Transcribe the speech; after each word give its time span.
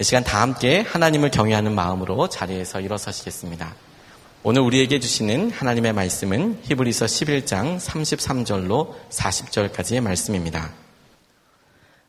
이 0.00 0.04
시간 0.04 0.22
다 0.22 0.42
함께 0.42 0.82
하나님을 0.82 1.32
경외하는 1.32 1.74
마음으로 1.74 2.28
자리에서 2.28 2.80
일어서시겠습니다. 2.80 3.74
오늘 4.44 4.62
우리에게 4.62 5.00
주시는 5.00 5.50
하나님의 5.50 5.92
말씀은 5.92 6.60
히브리서 6.62 7.06
11장 7.06 7.80
33절로 7.80 8.94
40절까지의 9.10 10.00
말씀입니다. 10.00 10.70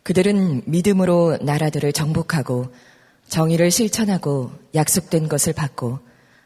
그들은 0.04 0.62
믿음으로 0.66 1.40
나라들을 1.42 1.92
정복하고 1.92 2.72
정의를 3.28 3.72
실천하고 3.72 4.52
약속된 4.76 5.28
것을 5.28 5.54
받고 5.54 5.98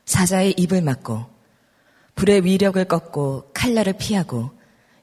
사자의 0.05 0.53
입을 0.55 0.81
막고 0.81 1.25
불의 2.15 2.45
위력을 2.45 2.81
꺾고 2.85 3.49
칼날을 3.53 3.95
피하고 3.99 4.51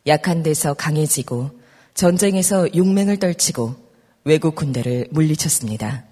약한 0.06 0.42
데서 0.42 0.72
강해지고 0.72 1.50
전쟁에서 1.92 2.74
용맹을 2.74 3.18
떨치고 3.18 3.74
외국 4.24 4.54
군대를 4.54 5.08
물리쳤습니다. 5.10 6.09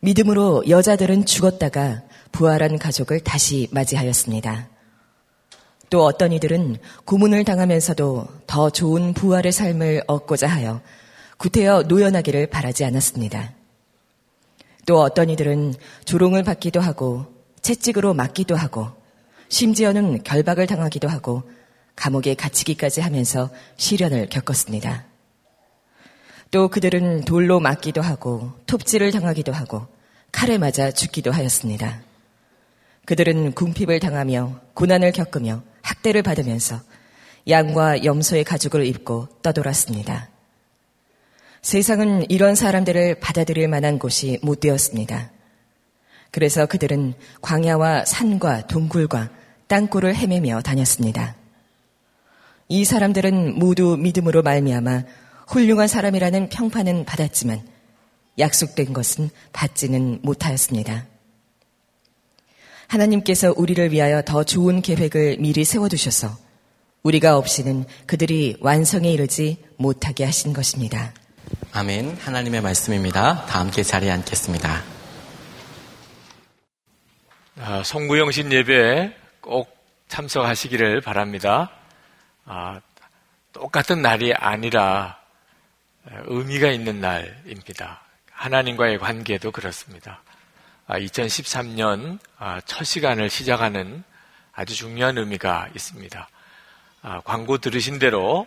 믿음으로 0.00 0.64
여자들은 0.68 1.26
죽었다가 1.26 2.02
부활한 2.32 2.78
가족을 2.78 3.20
다시 3.20 3.68
맞이하였습니다. 3.70 4.68
또 5.88 6.04
어떤 6.04 6.32
이들은 6.32 6.76
고문을 7.04 7.44
당하면서도 7.44 8.26
더 8.46 8.70
좋은 8.70 9.14
부활의 9.14 9.52
삶을 9.52 10.02
얻고자 10.06 10.46
하여 10.46 10.80
구태여 11.38 11.82
노연하기를 11.82 12.48
바라지 12.48 12.84
않았습니다. 12.84 13.52
또 14.86 15.00
어떤 15.00 15.30
이들은 15.30 15.74
조롱을 16.04 16.44
받기도 16.44 16.80
하고 16.80 17.26
채찍으로 17.62 18.14
맞기도 18.14 18.56
하고 18.56 18.88
심지어는 19.48 20.22
결박을 20.22 20.66
당하기도 20.66 21.08
하고 21.08 21.42
감옥에 21.94 22.34
갇히기까지 22.34 23.00
하면서 23.00 23.50
시련을 23.76 24.28
겪었습니다. 24.28 25.04
또 26.50 26.68
그들은 26.68 27.24
돌로 27.24 27.60
맞기도 27.60 28.00
하고 28.02 28.52
톱질을 28.66 29.10
당하기도 29.10 29.52
하고 29.52 29.86
칼에 30.32 30.58
맞아 30.58 30.90
죽기도 30.90 31.32
하였습니다. 31.32 32.00
그들은 33.04 33.52
궁핍을 33.52 34.00
당하며 34.00 34.60
고난을 34.74 35.12
겪으며 35.12 35.62
학대를 35.82 36.22
받으면서 36.22 36.80
양과 37.48 38.04
염소의 38.04 38.44
가죽을 38.44 38.84
입고 38.86 39.28
떠돌았습니다. 39.42 40.28
세상은 41.62 42.28
이런 42.30 42.54
사람들을 42.54 43.20
받아들일 43.20 43.68
만한 43.68 43.98
곳이 43.98 44.38
못 44.42 44.60
되었습니다. 44.60 45.30
그래서 46.30 46.66
그들은 46.66 47.14
광야와 47.40 48.04
산과 48.04 48.66
동굴과 48.66 49.30
땅굴을 49.68 50.14
헤매며 50.14 50.62
다녔습니다. 50.62 51.36
이 52.68 52.84
사람들은 52.84 53.58
모두 53.58 53.96
믿음으로 53.96 54.42
말미암아 54.42 55.04
훌륭한 55.46 55.88
사람이라는 55.88 56.48
평판은 56.48 57.04
받았지만 57.04 57.62
약속된 58.38 58.92
것은 58.92 59.30
받지는 59.52 60.20
못하였습니다. 60.22 61.06
하나님께서 62.88 63.54
우리를 63.56 63.92
위하여 63.92 64.22
더 64.22 64.44
좋은 64.44 64.82
계획을 64.82 65.38
미리 65.38 65.64
세워두셔서 65.64 66.36
우리가 67.02 67.36
없이는 67.36 67.84
그들이 68.06 68.56
완성에 68.60 69.10
이르지 69.10 69.64
못하게 69.76 70.24
하신 70.24 70.52
것입니다. 70.52 71.12
아멘. 71.72 72.16
하나님의 72.16 72.60
말씀입니다. 72.60 73.46
다 73.46 73.60
함께 73.60 73.82
자리에 73.82 74.10
앉겠습니다. 74.10 74.82
아, 77.58 77.82
송구영신 77.84 78.52
예배에 78.52 79.14
꼭 79.40 79.68
참석하시기를 80.08 81.00
바랍니다. 81.00 81.70
아, 82.44 82.80
똑같은 83.52 84.02
날이 84.02 84.34
아니라 84.34 85.18
의미가 86.10 86.68
있는 86.68 87.00
날입니다. 87.00 88.00
하나님과의 88.30 88.98
관계도 88.98 89.50
그렇습니다. 89.50 90.22
2013년 90.88 92.18
아, 92.38 92.54
아, 92.54 92.60
첫 92.60 92.84
시간을 92.84 93.28
시작하는 93.28 94.04
아주 94.52 94.74
중요한 94.74 95.18
의미가 95.18 95.70
있습니다. 95.74 96.28
아, 97.02 97.20
광고 97.24 97.58
들으신 97.58 97.98
대로 97.98 98.46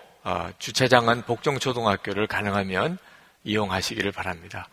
주차장은 0.60 1.24
복정초등학교를 1.24 2.28
가능하면 2.28 2.98
이용하시기를 3.44 4.12
바랍니다. 4.12 4.68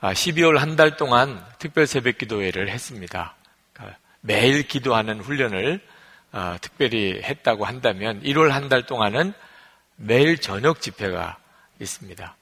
12월 0.00 0.56
한 0.56 0.76
달 0.76 0.96
동안 0.96 1.44
특별 1.58 1.86
새벽 1.86 2.18
기도회를 2.18 2.70
했습니다. 2.70 3.36
매일 4.22 4.66
기도하는 4.66 5.20
훈련을 5.20 5.80
특별히 6.32 7.20
했다고 7.22 7.66
한다면 7.66 8.20
1월 8.22 8.48
한 8.48 8.68
달 8.68 8.84
동안은 8.84 9.32
매일 9.96 10.38
저녁 10.38 10.80
집회가 10.80 11.38
있습니다. 11.80 12.36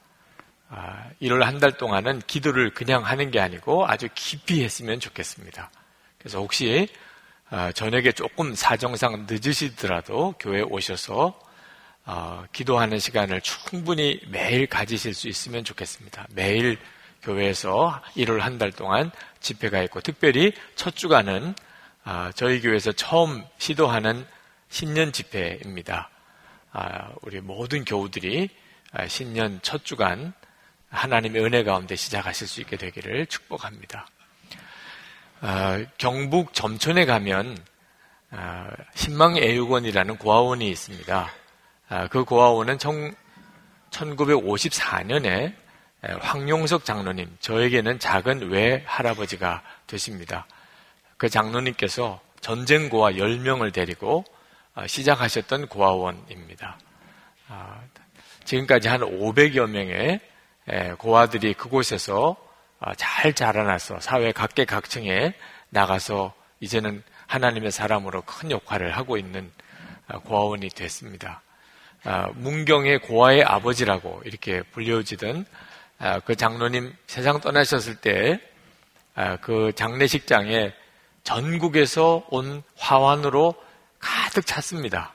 1월 1.23 1.43
아, 1.43 1.47
한달 1.47 1.73
동안은 1.77 2.23
기도를 2.27 2.75
그냥 2.75 3.05
하는 3.05 3.31
게 3.31 3.41
아니고 3.41 3.87
아주 3.87 4.09
깊이 4.15 4.63
했으면 4.63 5.01
좋겠습니다. 5.01 5.71
그래서 6.19 6.39
혹시 6.39 6.89
아, 7.51 7.73
저녁에 7.73 8.13
조금 8.13 8.55
사정상 8.55 9.27
늦으시더라도 9.29 10.35
교회 10.39 10.59
에 10.59 10.63
오셔서 10.63 11.39
어, 12.05 12.45
기도하는 12.53 12.99
시간을 12.99 13.41
충분히 13.41 14.21
매일 14.29 14.67
가지실 14.67 15.15
수 15.15 15.29
있으면 15.29 15.65
좋겠습니다. 15.65 16.27
매일 16.31 16.79
교회에서 17.23 18.03
1월 18.17 18.39
한 18.41 18.59
달 18.59 18.73
동안 18.73 19.11
집회가 19.41 19.83
있고 19.83 20.01
특별히 20.01 20.53
첫 20.75 20.95
주간은 20.95 21.55
아, 22.05 22.33
저희 22.35 22.61
교회에서 22.61 22.93
처음 22.93 23.45
시도하는 23.59 24.27
신년 24.69 25.13
집회입니다. 25.13 26.11
우리 27.23 27.41
모든 27.41 27.85
교우들이 27.85 28.51
신년 29.09 29.61
첫 29.63 29.85
주간 29.85 30.33
하나님의 30.91 31.45
은혜 31.45 31.65
가운데 31.65 31.97
시작하실 31.97 32.47
수 32.47 32.61
있게 32.61 32.77
되기를 32.77 33.27
축복합니다. 33.27 34.07
어, 35.41 35.85
경북 35.99 36.53
점촌에 36.53 37.05
가면 37.05 37.57
어, 38.31 38.67
신망애육원이라는 38.95 40.17
고아원이 40.17 40.69
있습니다. 40.69 41.31
어, 41.91 42.07
그 42.11 42.25
고아원은 42.25 42.79
청, 42.79 43.15
1954년에 43.91 45.55
황용석 46.21 46.85
장로님, 46.85 47.37
저에게는 47.41 47.99
작은 47.99 48.51
외 48.51 48.85
할아버지가 48.87 49.63
되십니다. 49.87 50.47
그 51.17 51.29
장로님께서 51.29 52.21
전쟁 52.41 52.89
고아 52.89 53.13
10명을 53.13 53.73
데리고 53.73 54.25
시작하셨던 54.87 55.67
고아원입니다. 55.67 56.79
지금까지 58.49 58.89
한 58.89 59.01
500여 59.01 59.69
명의 59.69 60.21
예, 60.73 60.95
고아들이 60.97 61.53
그곳에서 61.53 62.37
아, 62.81 62.95
잘 62.95 63.35
자라나서 63.35 64.01
사회 64.01 64.33
각계각층에 64.33 65.35
나가서 65.69 66.33
이제는 66.61 67.03
하나님의 67.27 67.71
사람으로 67.71 68.23
큰 68.23 68.51
역할을 68.51 68.97
하고 68.97 69.19
있는 69.19 69.53
아, 70.07 70.19
고아원이 70.19 70.71
됐습니다. 70.71 71.43
아, 72.05 72.29
문경의 72.35 73.01
고아의 73.01 73.45
아버지라고 73.45 74.23
이렇게 74.25 74.63
불려지던 74.63 75.45
그 76.25 76.37
장로님 76.37 76.95
세상 77.07 77.41
떠나셨을 77.41 77.97
때 77.97 78.41
그 79.41 79.73
장례식장에 79.75 80.73
전국에서 81.25 82.25
온 82.31 82.63
화환으로 82.77 83.55
가득 83.99 84.47
찼습니다. 84.47 85.15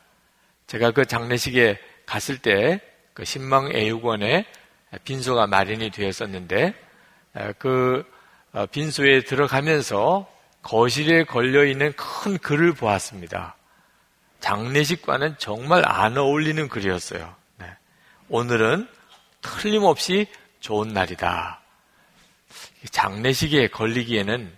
제가 0.68 0.92
그 0.92 1.06
장례식에 1.06 1.80
갔을 2.06 2.38
때 2.38 2.82
그 3.14 3.26
신망애육원에 3.26 4.46
빈소가 5.04 5.48
마련이 5.48 5.90
되었었는데 5.92 6.74
그 7.58 8.04
어, 8.54 8.68
빈소에 8.68 9.24
들어가면서 9.24 10.32
거실에 10.62 11.24
걸려 11.24 11.66
있는 11.66 11.92
큰 11.94 12.38
글을 12.38 12.74
보았습니다. 12.74 13.56
장례식과는 14.40 15.36
정말 15.40 15.84
안 15.86 16.18
어울리는 16.18 16.68
글이었어요. 16.68 17.36
네. 17.58 17.66
오늘은 18.30 18.88
틀림없이 19.42 20.28
좋은 20.60 20.90
날이다. 20.90 21.62
장례식에 22.92 23.70
걸리기에는 23.70 24.56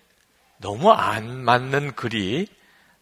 너무 0.58 0.92
안 0.92 1.44
맞는 1.44 1.96
글이 1.96 2.48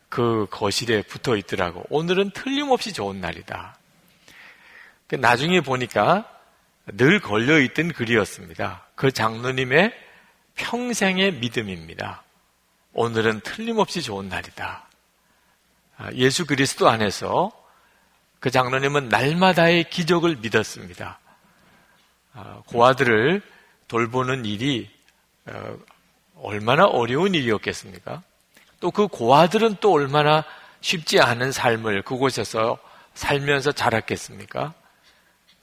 그 0.09 0.45
거실에 0.51 1.01
붙어 1.01 1.35
있더라고. 1.35 1.83
오늘은 1.89 2.31
틀림없이 2.31 2.93
좋은 2.93 3.19
날이다. 3.19 3.77
그 5.13 5.17
나중에 5.17 5.61
보니까 5.61 6.27
늘 6.87 7.19
걸려있던 7.19 7.93
글이었습니다. 7.93 8.87
그 8.95 9.11
장로님의 9.11 9.93
평생의 10.55 11.33
믿음입니다. 11.33 12.23
오늘은 12.93 13.41
틀림없이 13.41 14.01
좋은 14.01 14.27
날이다. 14.27 14.87
아, 15.97 16.11
예수 16.13 16.47
그리스도 16.47 16.89
안에서 16.89 17.51
그 18.39 18.49
장로님은 18.49 19.09
날마다의 19.09 19.91
기적을 19.91 20.37
믿었습니다. 20.37 21.19
아, 22.33 22.63
고아들을 22.65 23.43
돌보는 23.89 24.45
일이 24.45 24.89
어, 25.45 25.77
얼마나 26.41 26.85
어려운 26.87 27.35
일이었겠습니까? 27.35 28.23
또 28.79 28.89
그 28.89 29.07
고아들은 29.07 29.75
또 29.79 29.91
얼마나 29.93 30.43
쉽지 30.81 31.21
않은 31.21 31.51
삶을 31.51 32.01
그곳에서 32.01 32.79
살면서 33.13 33.73
자랐겠습니까? 33.73 34.73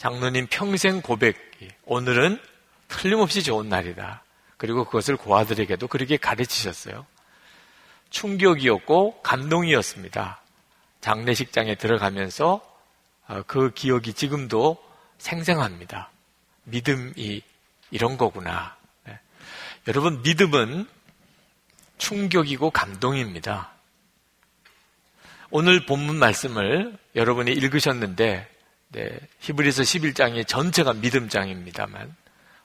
장로님 0.00 0.46
평생 0.48 1.02
고백이 1.02 1.68
오늘은 1.84 2.40
틀림없이 2.88 3.42
좋은 3.42 3.68
날이다. 3.68 4.24
그리고 4.56 4.86
그것을 4.86 5.18
고아들에게도 5.18 5.88
그렇게 5.88 6.16
가르치셨어요. 6.16 7.04
충격이었고 8.08 9.20
감동이었습니다. 9.20 10.40
장례식장에 11.02 11.74
들어가면서 11.74 12.62
어, 13.28 13.42
그 13.46 13.74
기억이 13.74 14.14
지금도 14.14 14.82
생생합니다. 15.18 16.08
믿음이 16.64 17.42
이런 17.90 18.16
거구나. 18.16 18.76
네. 19.04 19.18
여러분, 19.86 20.22
믿음은 20.22 20.88
충격이고 21.98 22.70
감동입니다. 22.70 23.70
오늘 25.50 25.84
본문 25.84 26.16
말씀을 26.16 26.96
여러분이 27.14 27.52
읽으셨는데, 27.52 28.59
네, 28.92 29.08
히브리서 29.40 29.82
11장이 29.82 30.46
전체가 30.46 30.94
믿음장입니다만, 30.94 32.14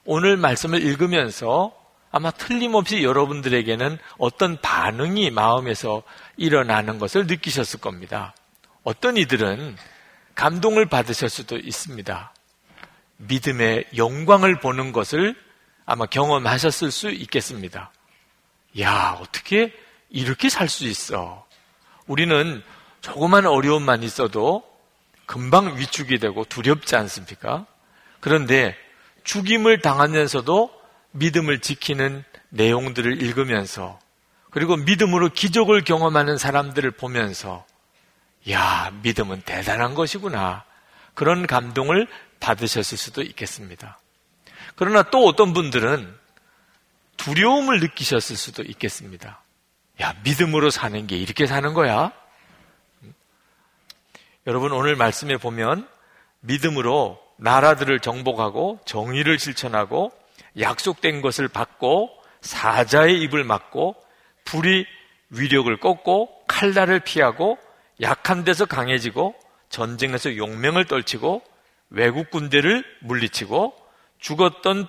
오늘 0.04 0.36
말씀을 0.36 0.82
읽으면서 0.82 1.72
아마 2.10 2.30
틀림없이 2.30 3.02
여러분들에게는 3.02 3.98
어떤 4.18 4.60
반응이 4.60 5.30
마음에서 5.30 6.02
일어나는 6.36 6.98
것을 6.98 7.26
느끼셨을 7.26 7.80
겁니다. 7.80 8.34
어떤 8.82 9.16
이들은 9.16 9.76
감동을 10.34 10.86
받으실 10.86 11.28
수도 11.28 11.56
있습니다. 11.56 12.32
믿음의 13.18 13.86
영광을 13.96 14.58
보는 14.60 14.92
것을 14.92 15.34
아마 15.84 16.06
경험하셨을 16.06 16.90
수 16.90 17.10
있겠습니다. 17.10 17.92
야, 18.80 19.16
어떻게 19.20 19.72
이렇게 20.10 20.48
살 20.48 20.68
수 20.68 20.86
있어? 20.86 21.46
우리는 22.06 22.62
조그만 23.00 23.46
어려움만 23.46 24.02
있어도 24.02 24.75
금방 25.26 25.76
위축이 25.76 26.18
되고 26.18 26.44
두렵지 26.44 26.96
않습니까? 26.96 27.66
그런데 28.20 28.76
죽임을 29.24 29.80
당하면서도 29.80 30.70
믿음을 31.10 31.60
지키는 31.60 32.24
내용들을 32.50 33.22
읽으면서 33.22 33.98
그리고 34.50 34.76
믿음으로 34.76 35.30
기적을 35.30 35.84
경험하는 35.84 36.38
사람들을 36.38 36.92
보면서 36.92 37.66
야, 38.50 38.92
믿음은 39.02 39.42
대단한 39.42 39.94
것이구나. 39.94 40.64
그런 41.14 41.46
감동을 41.46 42.06
받으셨을 42.38 42.96
수도 42.96 43.22
있겠습니다. 43.22 43.98
그러나 44.76 45.02
또 45.02 45.26
어떤 45.26 45.52
분들은 45.52 46.14
두려움을 47.16 47.80
느끼셨을 47.80 48.36
수도 48.36 48.62
있겠습니다. 48.62 49.42
야, 50.02 50.14
믿음으로 50.22 50.70
사는 50.70 51.06
게 51.06 51.16
이렇게 51.16 51.46
사는 51.46 51.74
거야? 51.74 52.12
여러분 54.46 54.70
오늘 54.70 54.94
말씀에 54.94 55.38
보면 55.38 55.88
믿음으로 56.38 57.18
나라들을 57.36 57.98
정복하고 57.98 58.78
정의를 58.84 59.40
실천하고 59.40 60.12
약속된 60.60 61.20
것을 61.20 61.48
받고 61.48 62.10
사자의 62.42 63.20
입을 63.22 63.42
막고 63.42 63.96
불이 64.44 64.86
위력을 65.30 65.76
꺾고 65.80 66.44
칼날을 66.46 67.00
피하고 67.00 67.58
약한 68.00 68.44
데서 68.44 68.66
강해지고 68.66 69.34
전쟁에서 69.68 70.36
용명을 70.36 70.84
떨치고 70.84 71.42
외국 71.90 72.30
군대를 72.30 72.84
물리치고 73.00 73.74
죽었던 74.20 74.86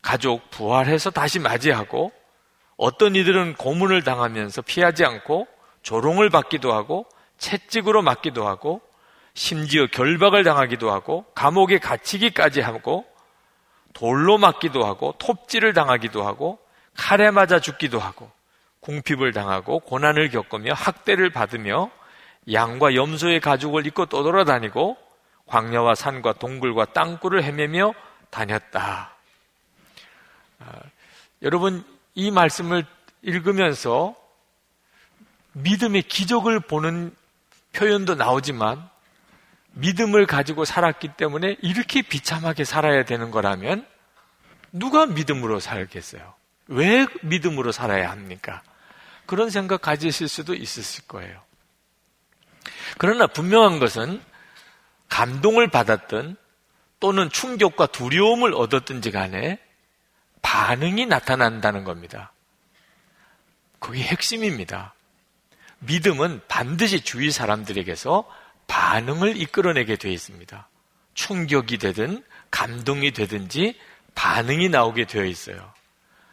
가족 0.00 0.48
부활해서 0.50 1.10
다시 1.10 1.40
맞이하고 1.40 2.12
어떤 2.76 3.16
이들은 3.16 3.54
고문을 3.54 4.04
당하면서 4.04 4.62
피하지 4.62 5.04
않고 5.04 5.48
조롱을 5.82 6.30
받기도 6.30 6.72
하고 6.72 7.04
채찍으로 7.38 8.02
맞기도 8.02 8.46
하고 8.46 8.80
심지어 9.34 9.86
결박을 9.86 10.44
당하기도 10.44 10.90
하고 10.90 11.24
감옥에 11.34 11.78
갇히기까지 11.78 12.60
하고 12.60 13.06
돌로 13.92 14.38
맞기도 14.38 14.84
하고 14.84 15.14
톱질을 15.18 15.72
당하기도 15.72 16.24
하고 16.24 16.58
칼에 16.96 17.30
맞아 17.30 17.58
죽기도 17.58 17.98
하고 17.98 18.30
궁핍을 18.80 19.32
당하고 19.32 19.80
고난을 19.80 20.30
겪으며 20.30 20.72
학대를 20.74 21.30
받으며 21.30 21.90
양과 22.52 22.94
염소의 22.94 23.40
가죽을 23.40 23.86
입고 23.86 24.06
떠돌아다니고 24.06 24.96
광야와 25.46 25.94
산과 25.94 26.34
동굴과 26.34 26.86
땅굴을 26.86 27.44
헤매며 27.44 27.94
다녔다. 28.30 29.12
아, 30.58 30.80
여러분 31.42 31.84
이 32.14 32.30
말씀을 32.30 32.84
읽으면서 33.22 34.14
믿음의 35.52 36.02
기적을 36.02 36.60
보는 36.60 37.14
표현도 37.72 38.16
나오지만 38.16 38.88
믿음을 39.72 40.26
가지고 40.26 40.64
살았기 40.64 41.16
때문에 41.16 41.56
이렇게 41.62 42.02
비참하게 42.02 42.64
살아야 42.64 43.04
되는 43.04 43.30
거라면 43.30 43.86
누가 44.72 45.06
믿음으로 45.06 45.60
살겠어요? 45.60 46.34
왜 46.68 47.06
믿음으로 47.22 47.72
살아야 47.72 48.10
합니까? 48.10 48.62
그런 49.26 49.50
생각 49.50 49.82
가지실 49.82 50.28
수도 50.28 50.54
있으실 50.54 51.06
거예요. 51.06 51.40
그러나 52.98 53.26
분명한 53.26 53.78
것은 53.78 54.22
감동을 55.08 55.68
받았든 55.68 56.36
또는 57.00 57.28
충격과 57.30 57.86
두려움을 57.86 58.54
얻었든지 58.54 59.10
간에 59.10 59.58
반응이 60.40 61.06
나타난다는 61.06 61.84
겁니다. 61.84 62.32
그게 63.78 64.02
핵심입니다. 64.02 64.94
믿음은 65.80 66.42
반드시 66.46 67.00
주위 67.00 67.30
사람들에게서 67.30 68.24
반응을 68.72 69.36
이끌어내게 69.36 69.96
되어 69.96 70.10
있습니다. 70.10 70.66
충격이 71.12 71.76
되든 71.76 72.24
감동이 72.50 73.10
되든지 73.10 73.78
반응이 74.14 74.70
나오게 74.70 75.04
되어 75.04 75.26
있어요. 75.26 75.74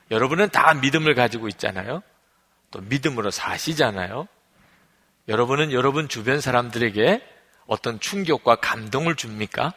여러분은 0.09 0.47
다 0.47 0.73
믿음을 0.73 1.15
가지고 1.15 1.49
있잖아요. 1.49 2.01
또 2.71 2.79
믿음으로 2.79 3.29
사시잖아요. 3.29 4.29
여러분은 5.27 5.73
여러분 5.73 6.07
주변 6.07 6.39
사람들에게 6.39 7.21
어떤 7.67 7.99
충격과 7.99 8.55
감동을 8.61 9.15
줍니까? 9.15 9.73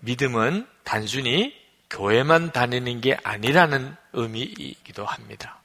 믿음은 0.00 0.66
단순히 0.84 1.58
교회만 1.88 2.52
다니는 2.52 3.00
게 3.00 3.16
아니라는 3.24 3.96
의미이기도 4.12 5.06
합니다. 5.06 5.59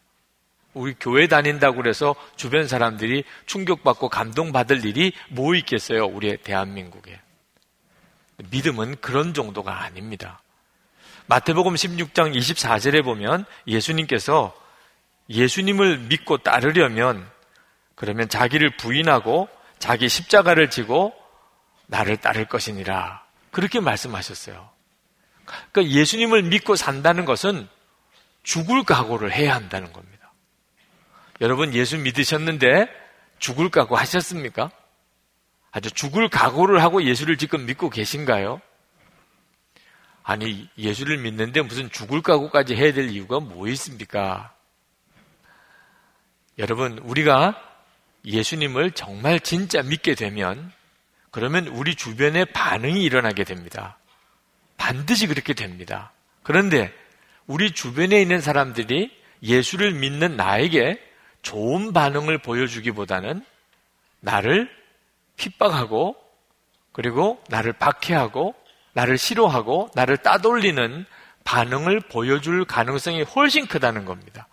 우리 0.76 0.94
교회 1.00 1.28
다닌다고 1.28 1.78
그래서 1.78 2.16
주변 2.36 2.68
사람들이 2.68 3.24
충격받고 3.48 4.10
감동받을 4.10 4.86
일이 4.86 5.14
뭐 5.30 5.56
있겠어요? 5.56 6.06
우리 6.06 6.38
대한민국에. 6.38 7.20
믿음은 8.52 8.98
그런 9.02 9.34
정도가 9.34 9.84
아닙니다. 9.84 10.42
마태복음 11.28 11.74
16장 11.74 12.38
24절에 12.38 13.04
보면 13.04 13.46
예수님께서 13.66 14.54
예수님을 15.30 15.98
믿고 16.00 16.38
따르려면 16.40 17.28
그러면 17.96 18.28
자기를 18.28 18.76
부인하고 18.76 19.48
자기 19.80 20.10
십자가를 20.10 20.70
지고 20.70 21.14
나를 21.88 22.18
따를 22.18 22.46
것이니라. 22.46 23.24
그렇게 23.52 23.80
말씀하셨어요. 23.80 24.70
그러니까 25.72 25.96
예수님을 25.96 26.44
믿고 26.44 26.76
산다는 26.76 27.24
것은 27.24 27.70
죽을 28.44 28.84
각오를 28.84 29.32
해야 29.32 29.56
한다는 29.56 29.94
겁니다. 29.94 30.15
여러분 31.42 31.74
예수 31.74 31.98
믿으셨는데 31.98 32.88
죽을 33.40 33.70
각오 33.70 33.96
하셨습니까? 33.96 34.72
아주 35.72 35.92
죽을 35.92 36.30
각오를 36.30 36.82
하고 36.82 37.04
예수를 37.04 37.38
지금 37.38 37.66
믿고 37.66 37.90
계신가요? 37.90 38.62
아니, 40.24 40.68
예수를 40.78 41.18
믿는데 41.18 41.62
무슨 41.62 41.92
죽을 41.92 42.22
각오까지 42.22 42.76
해야 42.76 42.94
될 42.94 43.10
이유가 43.10 43.40
뭐 43.40 43.68
있습니까? 43.68 44.56
여러분, 46.58 46.98
우리가 47.00 47.62
예수님을 48.24 48.92
정말 48.92 49.40
진짜 49.40 49.84
믿게 49.84 50.16
되면 50.16 50.72
그러면 51.30 51.68
우리 51.68 51.94
주변에 51.94 52.46
반응이 52.46 53.04
일어나게 53.04 53.44
됩니다. 53.44 53.98
반드시 54.78 55.28
그렇게 55.28 55.54
됩니다. 55.54 56.12
그런데 56.42 56.92
우리 57.46 57.72
주변에 57.72 58.22
있는 58.22 58.40
사람들이 58.40 59.12
예수를 59.44 59.92
믿는 59.92 60.38
나에게 60.38 61.05
좋은 61.46 61.94
반응을 61.94 62.40
보여주기보다는 62.40 63.46
나를 64.20 64.70
핍박하고 65.38 66.16
그리고 66.92 67.42
나를 67.50 67.74
박해하고 67.74 68.56
나를 68.94 69.18
싫어하고 69.18 69.92
나를 69.94 70.18
따돌리는 70.18 71.06
반응을 71.44 72.00
보여줄 72.00 72.66
가능성이 72.66 73.22
훨씬 73.22 73.68
크다는 73.68 74.06
겁니다. 74.06 74.48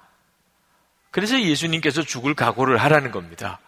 그래서 1.11 1.40
예수님께서 1.40 2.02
죽을 2.02 2.34
각오를 2.34 2.76
하라는 2.76 3.11
겁니다. 3.11 3.58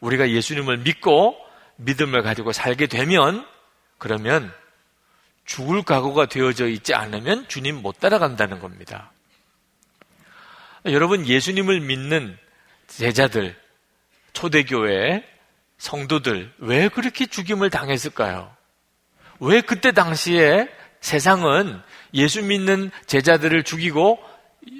우리가 0.00 0.30
예수님을 0.30 0.78
믿고 0.78 1.38
믿음을 1.76 2.22
가지고 2.22 2.52
살게 2.52 2.86
되면 2.86 3.46
그러면 3.96 4.52
죽을 5.46 5.82
각오가 5.82 6.26
되어져 6.26 6.68
있지 6.68 6.94
않으면 6.94 7.48
주님 7.48 7.76
못 7.76 7.98
따라간다는 7.98 8.60
겁니다. 8.60 9.10
여러분 10.84 11.26
예수님을 11.26 11.80
믿는 11.80 12.36
제자들, 12.88 13.56
초대교회 14.32 15.24
성도들 15.78 16.52
왜 16.58 16.88
그렇게 16.88 17.26
죽임을 17.26 17.70
당했을까요? 17.70 18.54
왜 19.40 19.60
그때 19.60 19.92
당시에 19.92 20.68
세상은 21.00 21.80
예수 22.14 22.42
믿는 22.42 22.90
제자들을 23.06 23.62
죽이고 23.62 24.18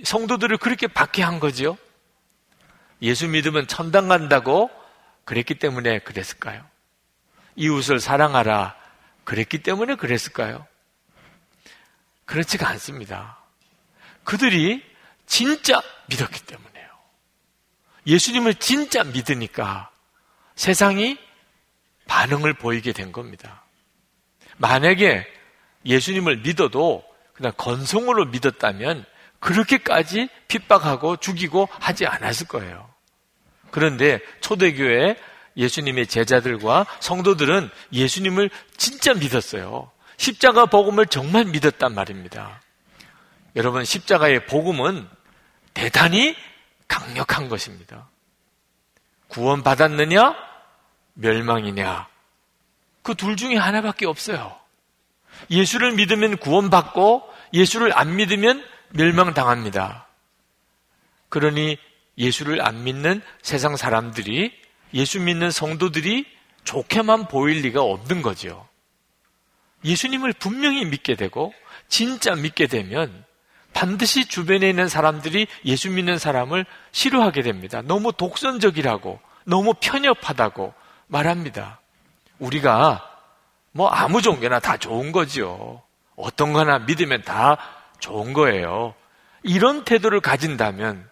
성도들을 0.04 0.56
그렇게 0.58 0.88
박해한 0.88 1.38
거지요. 1.38 1.78
예수 3.02 3.28
믿으면 3.28 3.68
천당 3.68 4.08
간다고 4.08 4.70
그랬기 5.24 5.54
때문에 5.56 6.00
그랬을까요? 6.00 6.66
이웃을 7.54 8.00
사랑하라 8.00 8.74
그랬기 9.24 9.62
때문에 9.62 9.94
그랬을까요? 9.94 10.66
그렇지가 12.24 12.68
않습니다. 12.70 13.38
그들이 14.24 14.84
진짜 15.26 15.80
믿었기 16.08 16.40
때문에요. 16.42 16.77
예수님을 18.08 18.54
진짜 18.56 19.04
믿으니까 19.04 19.90
세상이 20.56 21.18
반응을 22.06 22.54
보이게 22.54 22.92
된 22.92 23.12
겁니다. 23.12 23.64
만약에 24.56 25.26
예수님을 25.84 26.38
믿어도 26.38 27.04
그냥 27.34 27.52
건성으로 27.56 28.24
믿었다면 28.26 29.04
그렇게까지 29.38 30.28
핍박하고 30.48 31.18
죽이고 31.18 31.68
하지 31.70 32.06
않았을 32.06 32.48
거예요. 32.48 32.88
그런데 33.70 34.20
초대교회 34.40 35.16
예수님의 35.56 36.06
제자들과 36.06 36.86
성도들은 37.00 37.70
예수님을 37.92 38.50
진짜 38.76 39.12
믿었어요. 39.14 39.90
십자가 40.16 40.66
복음을 40.66 41.06
정말 41.06 41.44
믿었단 41.44 41.94
말입니다. 41.94 42.62
여러분, 43.54 43.84
십자가의 43.84 44.46
복음은 44.46 45.06
대단히 45.74 46.34
강력한 46.88 47.48
것입니다. 47.48 48.08
구원받았느냐? 49.28 50.34
멸망이냐? 51.14 52.08
그 53.02 53.14
둘 53.14 53.36
중에 53.36 53.56
하나밖에 53.56 54.06
없어요. 54.06 54.58
예수를 55.50 55.92
믿으면 55.92 56.36
구원받고 56.38 57.22
예수를 57.54 57.96
안 57.96 58.16
믿으면 58.16 58.64
멸망당합니다. 58.90 60.06
그러니 61.28 61.78
예수를 62.16 62.60
안 62.66 62.84
믿는 62.84 63.22
세상 63.42 63.76
사람들이 63.76 64.52
예수 64.94 65.20
믿는 65.20 65.50
성도들이 65.50 66.26
좋게만 66.64 67.28
보일 67.28 67.60
리가 67.62 67.82
없는 67.82 68.22
거죠. 68.22 68.66
예수님을 69.84 70.32
분명히 70.34 70.84
믿게 70.84 71.14
되고 71.14 71.54
진짜 71.88 72.34
믿게 72.34 72.66
되면 72.66 73.24
반드시 73.72 74.26
주변에 74.26 74.68
있는 74.68 74.88
사람들이 74.88 75.46
예수 75.64 75.90
믿는 75.90 76.18
사람을 76.18 76.66
싫어하게 76.92 77.42
됩니다. 77.42 77.82
너무 77.82 78.12
독선적이라고, 78.12 79.20
너무 79.44 79.74
편협하다고 79.80 80.74
말합니다. 81.06 81.80
우리가 82.38 83.04
뭐 83.72 83.88
아무 83.88 84.22
종교나 84.22 84.60
다 84.60 84.76
좋은 84.76 85.12
거지요. 85.12 85.82
어떤 86.16 86.52
거나 86.52 86.80
믿으면 86.80 87.22
다 87.22 87.56
좋은 88.00 88.32
거예요. 88.32 88.94
이런 89.42 89.84
태도를 89.84 90.20
가진다면 90.20 91.08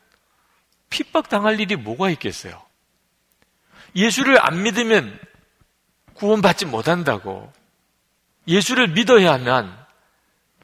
핍박당할 0.90 1.60
일이 1.60 1.76
뭐가 1.76 2.10
있겠어요? 2.10 2.60
예수를 3.94 4.44
안 4.44 4.62
믿으면 4.62 5.18
구원받지 6.14 6.66
못한다고. 6.66 7.52
예수를 8.48 8.88
믿어야만 8.88 9.86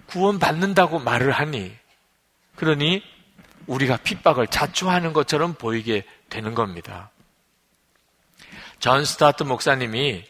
구원받는다고 0.07 0.99
말을 0.99 1.33
하니. 1.33 1.82
그러니 2.63 3.03
우리가 3.67 3.97
핍박을 3.97 4.47
자초하는 4.47 5.13
것처럼 5.13 5.55
보이게 5.55 6.05
되는 6.29 6.55
겁니다. 6.55 7.11
전 8.79 9.05
스타트 9.05 9.43
목사님이 9.43 10.25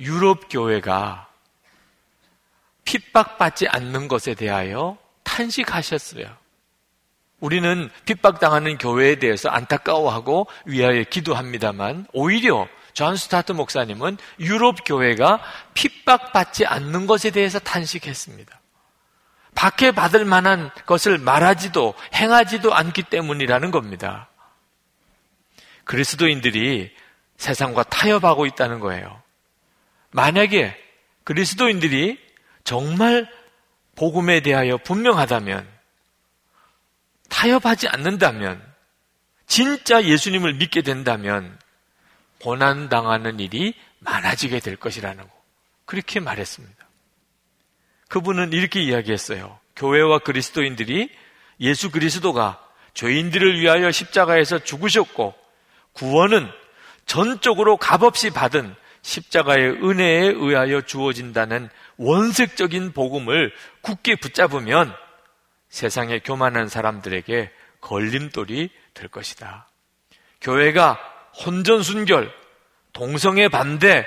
유럽 0.00 0.48
교회가 0.50 1.28
핍박받지 2.82 3.68
않는 3.68 4.08
것에 4.08 4.34
대하여 4.34 4.98
탄식하셨어요. 5.22 6.26
우리는 7.38 7.88
핍박당하는 8.04 8.76
교회에 8.76 9.20
대해서 9.20 9.48
안타까워하고 9.48 10.48
위하여 10.64 11.04
기도합니다만 11.04 12.08
오히려 12.12 12.66
존 12.94 13.14
스토트 13.14 13.52
목사님은 13.52 14.18
유럽 14.40 14.78
교회가 14.84 15.40
핍박받지 15.74 16.66
않는 16.66 17.06
것에 17.06 17.30
대해서 17.30 17.60
탄식했습니다. 17.60 18.59
박해받을 19.54 20.24
만한 20.24 20.70
것을 20.86 21.18
말하지도 21.18 21.94
행하지도 22.14 22.74
않기 22.74 23.04
때문이라는 23.04 23.70
겁니다. 23.70 24.28
그리스도인들이 25.84 26.94
세상과 27.36 27.84
타협하고 27.84 28.46
있다는 28.46 28.80
거예요. 28.80 29.22
만약에 30.10 30.76
그리스도인들이 31.24 32.18
정말 32.64 33.28
복음에 33.96 34.40
대하여 34.40 34.78
분명하다면, 34.78 35.68
타협하지 37.28 37.88
않는다면, 37.88 38.62
진짜 39.46 40.04
예수님을 40.04 40.54
믿게 40.54 40.82
된다면, 40.82 41.58
고난당하는 42.40 43.40
일이 43.40 43.74
많아지게 44.00 44.60
될 44.60 44.76
것이라는 44.76 45.22
거. 45.22 45.30
그렇게 45.84 46.20
말했습니다. 46.20 46.79
그분은 48.10 48.52
이렇게 48.52 48.82
이야기했어요. 48.82 49.58
교회와 49.76 50.18
그리스도인들이 50.18 51.10
예수 51.60 51.90
그리스도가 51.90 52.60
죄인들을 52.92 53.60
위하여 53.60 53.90
십자가에서 53.90 54.58
죽으셨고, 54.58 55.32
구원은 55.92 56.50
전적으로 57.06 57.76
값없이 57.76 58.30
받은 58.30 58.74
십자가의 59.02 59.70
은혜에 59.82 60.26
의하여 60.26 60.82
주어진다는 60.82 61.70
원색적인 61.98 62.92
복음을 62.92 63.52
굳게 63.80 64.16
붙잡으면 64.16 64.92
세상에 65.68 66.18
교만한 66.18 66.68
사람들에게 66.68 67.50
걸림돌이 67.80 68.70
될 68.92 69.08
것이다. 69.08 69.68
교회가 70.40 70.98
혼전순결, 71.44 72.32
동성애 72.92 73.48
반대, 73.48 74.04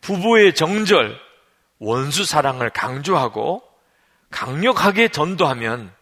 부부의 0.00 0.54
정절, 0.54 1.20
원수 1.78 2.24
사랑을 2.24 2.70
강조하고 2.70 3.62
강력하게 4.30 5.08
전도하면 5.08 5.94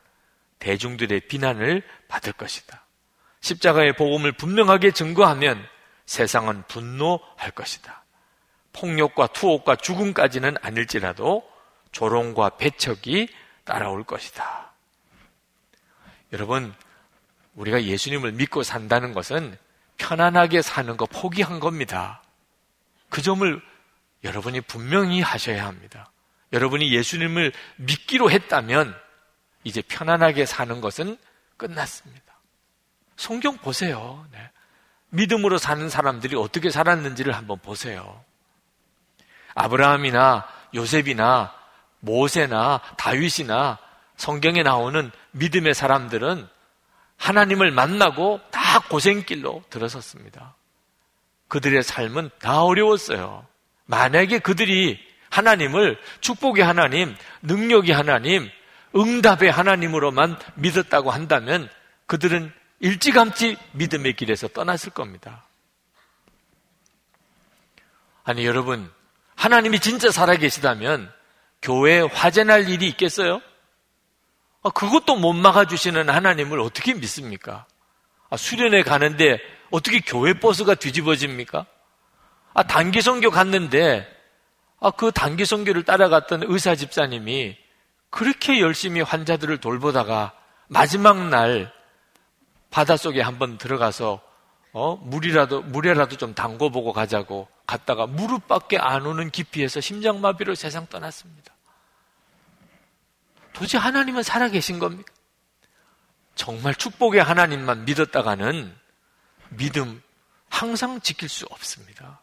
대중들의 0.59 1.21
비난을 1.29 1.83
받을 2.09 2.33
것이다. 2.33 2.85
십자가의 3.41 3.97
복음을 3.97 4.33
분명하게 4.33 4.93
증거하면 4.93 5.67
세상은 6.07 6.63
분노할 6.69 7.51
것이다. 7.55 8.05
폭력과 8.73 9.29
투옥과 9.29 9.77
죽음까지는 9.77 10.57
아닐지라도 10.63 11.43
조롱과 11.91 12.57
배척이 12.57 13.29
따라올 13.65 14.05
것이다. 14.05 14.73
여러분, 16.33 16.73
우리가 17.55 17.83
예수님을 17.83 18.33
믿고 18.33 18.63
산다는 18.63 19.13
것은 19.13 19.57
편안하게 19.99 20.63
사는 20.63 20.97
거 20.97 21.07
포기한 21.07 21.61
겁니다. 21.61 22.23
그 23.11 23.21
점을 23.21 23.63
여러분이 24.25 24.61
분명히 24.63 25.21
하셔야 25.21 25.67
합니다. 25.67 26.11
여러분이 26.53 26.93
예수님을 26.93 27.53
믿기로 27.77 28.31
했다면 28.31 28.95
이제 29.65 29.83
편안하게 29.83 30.47
사는 30.47 30.81
것은 30.81 31.17
끝났습니다. 31.57 32.23
성경 33.17 33.57
보세요. 33.59 34.27
네. 34.33 34.51
믿음으로 35.11 35.59
사는 35.59 35.89
사람들이 35.89 36.37
어떻게 36.37 36.71
살았는지를 36.71 37.35
한번 37.35 37.59
보세요. 37.59 38.25
아브라함이나 39.55 40.47
요셉이나 40.75 41.55
모세나 42.01 42.81
다윗이나 42.97 43.79
성경에 44.17 44.63
나오는 44.63 45.11
믿음의 45.33 45.75
사람들은 45.75 46.49
하나님을 47.17 47.71
만나고 47.71 48.41
다 48.51 48.81
고생길로 48.89 49.63
들어섰습니다. 49.71 50.57
그들의 51.49 51.83
삶은 51.83 52.31
다 52.41 52.63
어려웠어요. 52.63 53.47
만약에 53.87 54.39
그들이 54.39 54.99
하나님을 55.31 55.99
축복의 56.21 56.65
하나님, 56.65 57.15
능력의 57.43 57.95
하나님, 57.95 58.49
응답의 58.95 59.51
하나님으로만 59.51 60.39
믿었다고 60.57 61.11
한다면 61.11 61.69
그들은 62.07 62.53
일찌감치 62.81 63.57
믿음의 63.73 64.15
길에서 64.15 64.49
떠났을 64.49 64.91
겁니다. 64.91 65.45
아니, 68.25 68.45
여러분, 68.45 68.91
하나님이 69.35 69.81
진짜 69.81 70.11
살아계시다면 70.11 71.11
교회에 71.63 72.03
화재날 72.03 72.69
일이 72.69 72.89
있겠어요? 72.89 73.41
아, 74.63 74.71
그것도 74.71 75.17
못 75.17 75.33
막아주시는 75.33 76.09
하나님을 76.09 76.61
어떻게 76.61 76.95
믿습니까? 76.95 77.67
아, 78.31 78.37
수련회 78.37 78.83
가는데 78.83 79.39
어떻게 79.71 80.01
교회 80.01 80.35
버스가 80.35 80.75
뒤집어집니까? 80.75 81.67
아, 82.55 82.63
단기 82.63 83.01
선교 83.01 83.31
갔는데 83.31 84.07
아, 84.81 84.91
그 84.91 85.13
단기 85.13 85.45
선교를 85.45 85.85
따라갔던 85.85 86.43
의사 86.47 86.75
집사님이 86.75 87.57
그렇게 88.11 88.61
열심히 88.61 89.01
환자들을 89.01 89.59
돌보다가 89.59 90.33
마지막 90.69 91.29
날 91.29 91.73
바닷속에 92.71 93.21
한번 93.21 93.59
들어가서 93.59 94.21
어, 94.73 94.97
물이라도 94.97 95.63
물에라도 95.63 96.17
좀 96.17 96.35
담궈 96.35 96.71
보고 96.71 96.93
가자고 96.93 97.47
갔다가 97.67 98.07
무릎밖에 98.07 98.79
안 98.79 99.07
오는 99.07 99.31
깊이에서 99.31 99.81
심장마비로 99.81 100.55
세상 100.55 100.87
떠났습니다. 100.87 101.55
도대체 103.53 103.79
하나님은 103.79 104.23
살아계신 104.23 104.79
겁니까? 104.79 105.13
정말 106.35 106.75
축복의 106.75 107.23
하나님만 107.23 107.85
믿었다가는 107.85 108.75
믿음 109.51 110.03
항상 110.49 111.01
지킬 111.01 111.29
수 111.29 111.47
없습니다. 111.51 112.22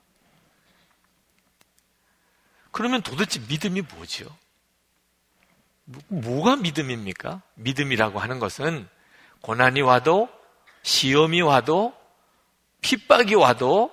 그러면 2.72 3.02
도대체 3.02 3.40
믿음이 3.48 3.82
뭐지요? 3.82 4.28
뭐가 6.08 6.58
믿음입니까? 6.58 7.42
믿음이라고 7.56 8.20
하는 8.20 8.40
것은 8.40 8.88
고난이 9.42 9.82
와도 9.82 10.30
시험이 10.84 11.42
와도 11.42 11.94
핍박이 12.82 13.36
와도 13.36 13.92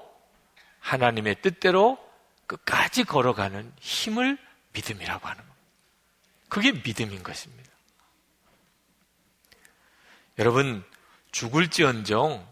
하나님의 0.81 1.43
뜻대로 1.43 1.99
끝까지 2.47 3.05
걸어가는 3.05 3.73
힘을 3.81 4.39
믿음이라고 4.73 5.27
하는 5.27 5.39
겁니다. 5.39 5.57
그게 6.49 6.73
믿음인 6.73 7.23
것입니다. 7.23 7.71
여러분, 10.39 10.85
죽을지언정 11.33 12.47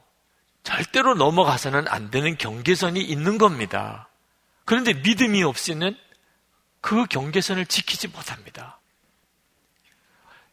절대로 0.63 1.15
넘어가서는 1.15 1.87
안 1.89 2.11
되는 2.11 2.37
경계선이 2.37 3.01
있는 3.01 3.39
겁니다. 3.39 4.09
그런데 4.65 4.95
믿음이 4.95 5.43
없이는 5.43 5.97
그 6.85 7.07
경계선을 7.07 7.65
지키지 7.65 8.09
못합니다. 8.09 8.79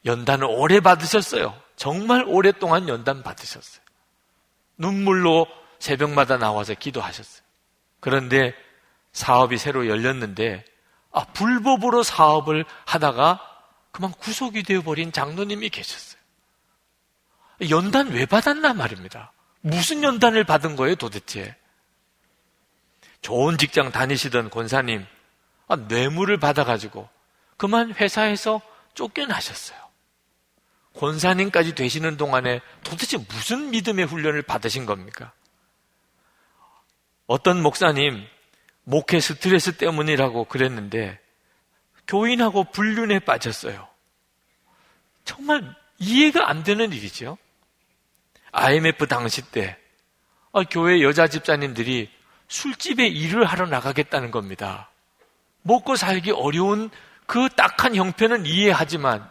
연단을 0.06 0.46
오래 0.46 0.80
받으셨어요. 0.80 1.62
정말 1.76 2.24
오랫동안 2.26 2.88
연단 2.88 3.22
받으셨어요. 3.22 3.84
눈물로 4.78 5.46
새벽마다 5.80 6.38
나와서 6.38 6.74
기도하셨어요. 6.74 7.44
그런데 8.00 8.54
사업이 9.12 9.58
새로 9.58 9.90
열렸는데 9.90 10.64
아, 11.12 11.26
불법으로 11.26 12.02
사업을 12.02 12.64
하다가 12.86 13.42
그만 13.92 14.14
구속이 14.14 14.64
되어버린 14.64 15.12
장로님이 15.12 15.68
계셨어요. 15.68 16.22
연단 17.70 18.08
왜 18.08 18.26
받았나 18.26 18.74
말입니다. 18.74 19.34
무슨 19.60 20.02
연단을 20.02 20.46
받은 20.46 20.78
거예요 20.78 20.96
도대체? 20.96 21.58
좋은 23.22 23.58
직장 23.58 23.92
다니시던 23.92 24.50
권사님 24.50 25.02
아, 25.02 25.21
뇌물을 25.76 26.38
받아가지고 26.38 27.08
그만 27.58 27.94
회사에서 27.94 28.62
쫓겨나셨어요. 28.94 29.80
권사님까지 30.96 31.76
되시는 31.76 32.18
동안에 32.18 32.60
도대체 32.84 33.18
무슨 33.18 33.72
믿음의 33.72 34.06
훈련을 34.06 34.42
받으신 34.42 34.86
겁니까? 34.86 35.32
어떤 37.28 37.62
목사님 37.62 38.26
목회 38.84 39.20
스트레스 39.20 39.78
때문이라고 39.78 40.46
그랬는데 40.46 41.20
교인하고 42.08 42.66
불륜에 42.66 43.20
빠졌어요. 43.20 43.88
정말 45.24 45.76
이해가 46.00 46.50
안 46.50 46.64
되는 46.64 46.92
일이죠. 46.92 47.38
IMF 48.52 49.08
당시 49.08 49.42
때 49.42 49.78
아, 50.52 50.64
교회 50.64 51.02
여자 51.02 51.28
집사님들이 51.28 52.12
술집에 52.50 53.08
일을 53.08 53.46
하러 53.46 53.66
나가겠다는 53.66 54.32
겁니다. 54.32 54.91
먹고 55.62 55.96
살기 55.96 56.32
어려운 56.32 56.90
그 57.26 57.50
딱한 57.50 57.96
형편은 57.96 58.46
이해하지만 58.46 59.30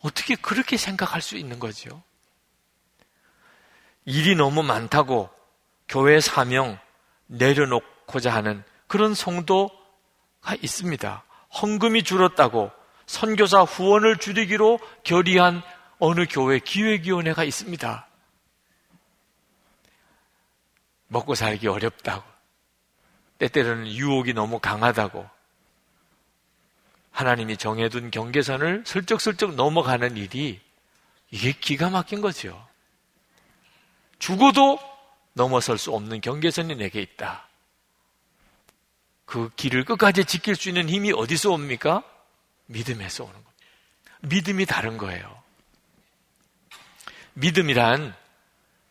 어떻게 0.00 0.36
그렇게 0.36 0.76
생각할 0.76 1.20
수 1.20 1.36
있는 1.36 1.58
거죠? 1.58 2.02
일이 4.04 4.34
너무 4.34 4.62
많다고 4.62 5.28
교회 5.88 6.20
사명 6.20 6.78
내려놓고자 7.26 8.32
하는 8.32 8.62
그런 8.86 9.14
성도가 9.14 10.54
있습니다. 10.62 11.24
헌금이 11.60 12.04
줄었다고 12.04 12.70
선교사 13.06 13.62
후원을 13.62 14.18
줄이기로 14.18 14.78
결의한 15.02 15.62
어느 15.98 16.26
교회 16.28 16.58
기획위원회가 16.58 17.42
있습니다. 17.42 18.06
먹고 21.08 21.34
살기 21.34 21.68
어렵다고. 21.68 22.22
때때로는 23.38 23.86
유혹이 23.88 24.34
너무 24.34 24.58
강하다고. 24.58 25.37
하나님이 27.18 27.56
정해둔 27.56 28.12
경계선을 28.12 28.84
슬쩍슬쩍 28.86 29.56
넘어가는 29.56 30.16
일이 30.16 30.60
이게 31.32 31.50
기가 31.50 31.90
막힌 31.90 32.20
거죠. 32.20 32.64
죽어도 34.20 34.78
넘어설 35.32 35.78
수 35.78 35.92
없는 35.92 36.20
경계선이 36.20 36.76
내게 36.76 37.02
있다. 37.02 37.48
그 39.24 39.50
길을 39.56 39.84
끝까지 39.84 40.26
지킬 40.26 40.54
수 40.54 40.68
있는 40.68 40.88
힘이 40.88 41.10
어디서 41.10 41.50
옵니까? 41.50 42.04
믿음에서 42.66 43.24
오는 43.24 43.34
겁니다. 43.34 43.52
믿음이 44.20 44.64
다른 44.64 44.96
거예요. 44.96 45.42
믿음이란 47.34 48.14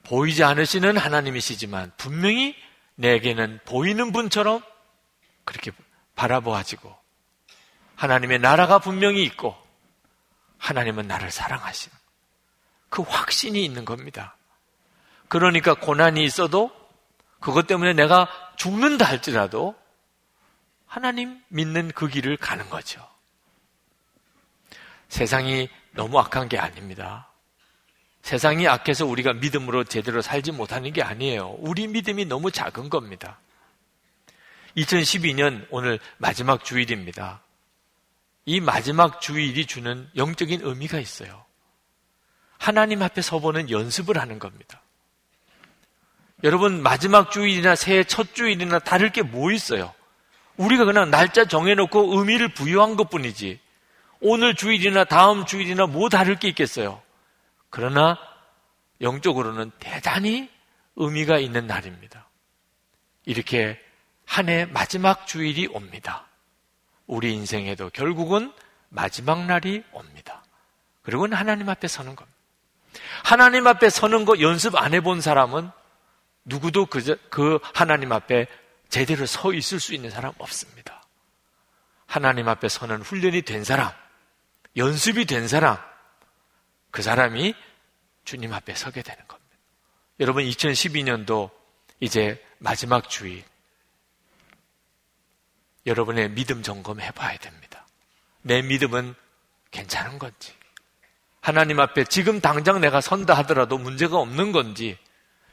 보이지 0.03 0.43
않으시는 0.43 0.97
하나님이시지만 0.97 1.93
분명히 1.95 2.57
내게는 2.95 3.61
보이는 3.63 4.11
분처럼 4.11 4.61
그렇게 5.45 5.71
바라보아지고 6.15 7.06
하나님의 7.97 8.39
나라가 8.39 8.79
분명히 8.79 9.23
있고 9.23 9.55
하나님은 10.59 11.07
나를 11.07 11.29
사랑하시는 11.31 11.95
그 12.89 13.01
확신이 13.01 13.65
있는 13.65 13.85
겁니다. 13.85 14.37
그러니까 15.27 15.73
고난이 15.73 16.23
있어도 16.23 16.71
그것 17.39 17.67
때문에 17.67 17.93
내가 17.93 18.29
죽는다 18.55 19.05
할지라도 19.05 19.75
하나님 20.85 21.41
믿는 21.49 21.91
그 21.91 22.07
길을 22.07 22.37
가는 22.37 22.69
거죠. 22.69 23.05
세상이 25.09 25.69
너무 25.91 26.19
악한 26.19 26.49
게 26.49 26.57
아닙니다. 26.57 27.27
세상이 28.21 28.67
악해서 28.67 29.05
우리가 29.05 29.33
믿음으로 29.33 29.83
제대로 29.83 30.21
살지 30.21 30.51
못하는 30.51 30.93
게 30.93 31.01
아니에요. 31.01 31.55
우리 31.59 31.87
믿음이 31.87 32.25
너무 32.25 32.51
작은 32.51 32.89
겁니다. 32.89 33.39
2012년 34.75 35.65
오늘 35.71 35.99
마지막 36.17 36.63
주일입니다. 36.63 37.41
이 38.47 38.61
마지막 38.61 39.19
주일이 39.19 39.65
주는 39.65 40.09
영적인 40.15 40.61
의미가 40.63 40.99
있어요. 40.99 41.43
하나님 42.57 43.01
앞에 43.03 43.21
서보는 43.21 43.69
연습을 43.69 44.17
하는 44.17 44.39
겁니다. 44.39 44.81
여러분, 46.45 46.81
마지막 46.81 47.29
주일이나 47.29 47.75
새해 47.75 48.05
첫 48.05 48.33
주일이나 48.33 48.79
다를 48.79 49.11
게 49.11 49.21
뭐 49.21 49.51
있어요? 49.51 49.93
우리가 50.55 50.85
그냥 50.85 51.11
날짜 51.11 51.43
정해놓고 51.43 52.17
의미를 52.17 52.53
부여한 52.53 52.95
것 52.95 53.09
뿐이지. 53.09 53.59
오늘 54.21 54.55
주일이나 54.55 55.03
다음 55.03 55.45
주일이나 55.45 55.85
뭐 55.85 56.07
다를 56.07 56.37
게 56.39 56.47
있겠어요? 56.47 57.01
그러나 57.69 58.17
영적으로는 59.01 59.71
대단히 59.77 60.49
의미가 60.95 61.39
있는 61.39 61.67
날입니다. 61.67 62.29
이렇게 63.25 63.77
한 64.25 64.47
해 64.47 64.63
마지막 64.65 65.27
주일이 65.27 65.67
옵니다. 65.67 66.26
우리 67.07 67.33
인생에도 67.33 67.89
결국은 67.89 68.53
마지막 68.89 69.45
날이 69.45 69.83
옵니다. 69.91 70.43
그리고는 71.01 71.37
하나님 71.37 71.69
앞에 71.69 71.87
서는 71.87 72.15
겁니다. 72.15 72.37
하나님 73.23 73.67
앞에 73.67 73.89
서는 73.89 74.25
거 74.25 74.39
연습 74.39 74.75
안 74.75 74.93
해본 74.93 75.21
사람은 75.21 75.71
누구도 76.45 76.85
그, 76.85 77.17
그 77.29 77.59
하나님 77.73 78.11
앞에 78.11 78.47
제대로 78.89 79.25
서 79.25 79.53
있을 79.53 79.79
수 79.79 79.93
있는 79.93 80.09
사람 80.09 80.33
없습니다. 80.37 81.03
하나님 82.05 82.47
앞에 82.47 82.69
서는 82.69 83.01
훈련이 83.01 83.41
된 83.41 83.63
사람, 83.63 83.91
연습이 84.77 85.25
된 85.25 85.47
사람, 85.47 85.77
그 86.91 87.01
사람이 87.01 87.53
주님 88.23 88.53
앞에 88.53 88.75
서게 88.75 89.01
되는 89.01 89.25
겁니다. 89.27 89.57
여러분 90.19 90.43
2012년도 90.45 91.49
이제 91.99 92.43
마지막 92.59 93.09
주일 93.09 93.43
여러분의 95.87 96.29
믿음 96.31 96.61
점검해 96.61 97.11
봐야 97.11 97.37
됩니다. 97.37 97.85
내 98.41 98.61
믿음은 98.61 99.15
괜찮은 99.71 100.19
건지 100.19 100.53
하나님 101.41 101.79
앞에 101.79 102.03
지금 102.03 102.41
당장 102.41 102.81
내가 102.81 103.01
선다 103.01 103.33
하더라도 103.35 103.77
문제가 103.77 104.17
없는 104.17 104.51
건지 104.51 104.97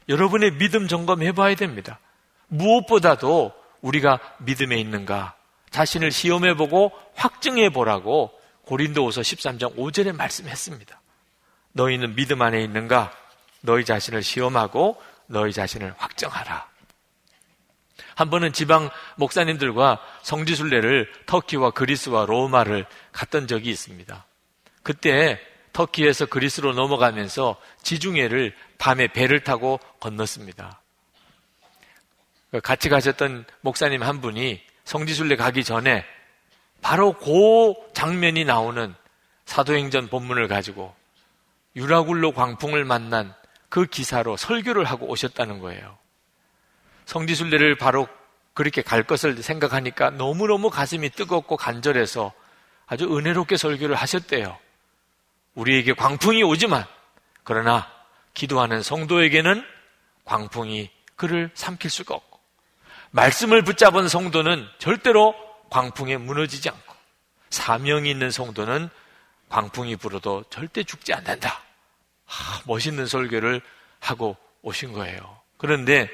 여러분의 0.09 0.57
믿음 0.57 0.87
점검해 0.87 1.31
봐야 1.31 1.55
됩니다. 1.55 1.99
무엇보다도 2.47 3.53
우리가 3.81 4.19
믿음에 4.39 4.77
있는가 4.77 5.35
자신을 5.71 6.11
시험해 6.11 6.55
보고 6.55 6.91
확증해 7.15 7.69
보라고 7.69 8.31
고린도후서 8.65 9.21
13장 9.21 9.75
5절에 9.77 10.15
말씀했습니다. 10.15 11.01
너희는 11.73 12.15
믿음 12.15 12.41
안에 12.41 12.61
있는가? 12.63 13.11
너희 13.61 13.83
자신을 13.83 14.23
시험하고 14.23 15.01
너희 15.27 15.51
자신을 15.51 15.93
확정하라. 15.97 16.67
한 18.15 18.29
번은 18.29 18.53
지방 18.53 18.89
목사님들과 19.17 20.01
성지순례를 20.23 21.11
터키와 21.25 21.71
그리스와 21.71 22.25
로마를 22.25 22.85
갔던 23.11 23.47
적이 23.47 23.69
있습니다. 23.69 24.25
그때 24.83 25.39
터키에서 25.73 26.25
그리스로 26.25 26.73
넘어가면서 26.73 27.57
지중해를 27.83 28.55
밤에 28.77 29.07
배를 29.07 29.43
타고 29.43 29.79
건넜습니다. 29.99 30.81
같이 32.63 32.87
가셨던 32.87 33.45
목사님 33.59 34.01
한 34.01 34.21
분이 34.21 34.61
성지순례 34.85 35.35
가기 35.35 35.65
전에 35.65 36.05
바로 36.81 37.13
그 37.13 37.73
장면이 37.93 38.45
나오는 38.45 38.95
사도행전 39.45 40.07
본문을 40.07 40.47
가지고 40.47 40.95
유라굴로 41.75 42.31
광풍을 42.31 42.85
만난 42.85 43.33
그 43.67 43.85
기사로 43.85 44.37
설교를 44.37 44.85
하고 44.85 45.07
오셨다는 45.07 45.59
거예요. 45.59 45.97
성지순례를 47.05 47.75
바로 47.75 48.07
그렇게 48.53 48.81
갈 48.81 49.03
것을 49.03 49.41
생각하니까 49.41 50.11
너무너무 50.11 50.69
가슴이 50.69 51.09
뜨겁고 51.11 51.57
간절해서 51.57 52.33
아주 52.87 53.05
은혜롭게 53.05 53.57
설교를 53.57 53.95
하셨대요. 53.95 54.57
우리에게 55.55 55.93
광풍이 55.93 56.43
오지만 56.43 56.85
그러나 57.43 57.89
기도하는 58.33 58.81
성도에게는 58.81 59.63
광풍이 60.25 60.89
그를 61.15 61.49
삼킬 61.53 61.89
수가 61.89 62.15
없고 62.15 62.39
말씀을 63.11 63.61
붙잡은 63.63 64.07
성도는 64.07 64.67
절대로 64.77 65.33
광풍에 65.69 66.17
무너지지 66.17 66.69
않고 66.69 66.95
사명이 67.49 68.09
있는 68.09 68.31
성도는 68.31 68.89
광풍이 69.49 69.95
불어도 69.97 70.43
절대 70.49 70.83
죽지 70.83 71.13
않는다. 71.13 71.61
아, 72.27 72.61
멋있는 72.65 73.05
설교를 73.05 73.61
하고 73.99 74.35
오신 74.61 74.93
거예요. 74.93 75.39
그런데 75.57 76.09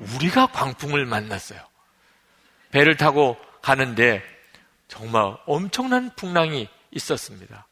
우리가 0.00 0.46
광풍을 0.48 1.06
만났어요. 1.06 1.60
배를 2.70 2.96
타고 2.96 3.36
가는데 3.62 4.22
정말 4.86 5.36
엄청난 5.46 6.14
풍랑이 6.16 6.68
있었습니다. 6.92 7.66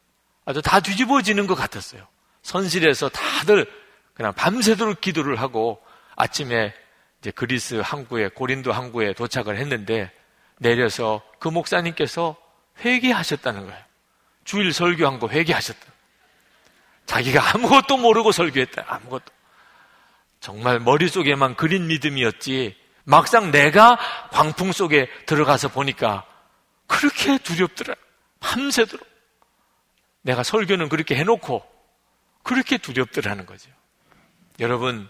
아주 0.45 0.61
다 0.61 0.79
뒤집어지는 0.79 1.47
것 1.47 1.55
같았어요. 1.55 2.07
선실에서 2.41 3.09
다들 3.09 3.69
그냥 4.13 4.33
밤새도록 4.33 5.01
기도를 5.01 5.41
하고 5.41 5.81
아침에 6.15 6.73
이제 7.19 7.31
그리스 7.31 7.75
항구에 7.75 8.29
고린도 8.29 8.71
항구에 8.71 9.13
도착을 9.13 9.57
했는데 9.57 10.11
내려서 10.57 11.21
그 11.39 11.47
목사님께서 11.47 12.35
회개하셨다는 12.79 13.65
거예요. 13.65 13.83
주일 14.43 14.71
설교한 14.71 15.19
거 15.19 15.27
회개하셨다. 15.27 15.85
자기가 17.05 17.55
아무것도 17.55 17.97
모르고 17.97 18.31
설교했다. 18.31 18.85
아무것도. 18.87 19.36
정말 20.47 20.79
머릿속에만 20.79 21.57
그린 21.57 21.87
믿음이었지. 21.87 22.73
막상 23.03 23.51
내가 23.51 23.99
광풍 24.31 24.71
속에 24.71 25.09
들어가서 25.25 25.67
보니까 25.67 26.25
그렇게 26.87 27.37
두렵더라. 27.37 27.93
밤새도록. 28.39 29.05
내가 30.21 30.43
설교는 30.43 30.87
그렇게 30.87 31.17
해놓고 31.17 31.65
그렇게 32.43 32.77
두렵더라는 32.77 33.45
거죠. 33.45 33.69
여러분, 34.61 35.09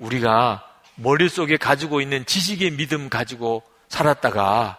우리가 0.00 0.70
머릿속에 0.96 1.56
가지고 1.56 2.02
있는 2.02 2.26
지식의 2.26 2.72
믿음 2.72 3.08
가지고 3.08 3.62
살았다가 3.88 4.78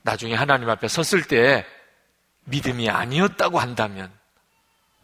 나중에 0.00 0.34
하나님 0.34 0.70
앞에 0.70 0.88
섰을 0.88 1.24
때 1.24 1.66
믿음이 2.44 2.88
아니었다고 2.88 3.58
한다면 3.58 4.10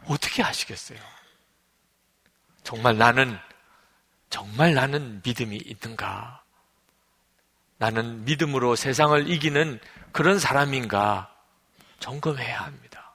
어떻게 0.06 0.42
하시겠어요? 0.42 0.98
정말 2.62 2.96
나는, 2.96 3.38
정말 4.30 4.74
나는 4.74 5.22
믿음이 5.24 5.56
있는가? 5.56 6.42
나는 7.78 8.24
믿음으로 8.24 8.76
세상을 8.76 9.28
이기는 9.28 9.80
그런 10.12 10.38
사람인가? 10.38 11.32
점검해야 12.00 12.60
합니다. 12.60 13.14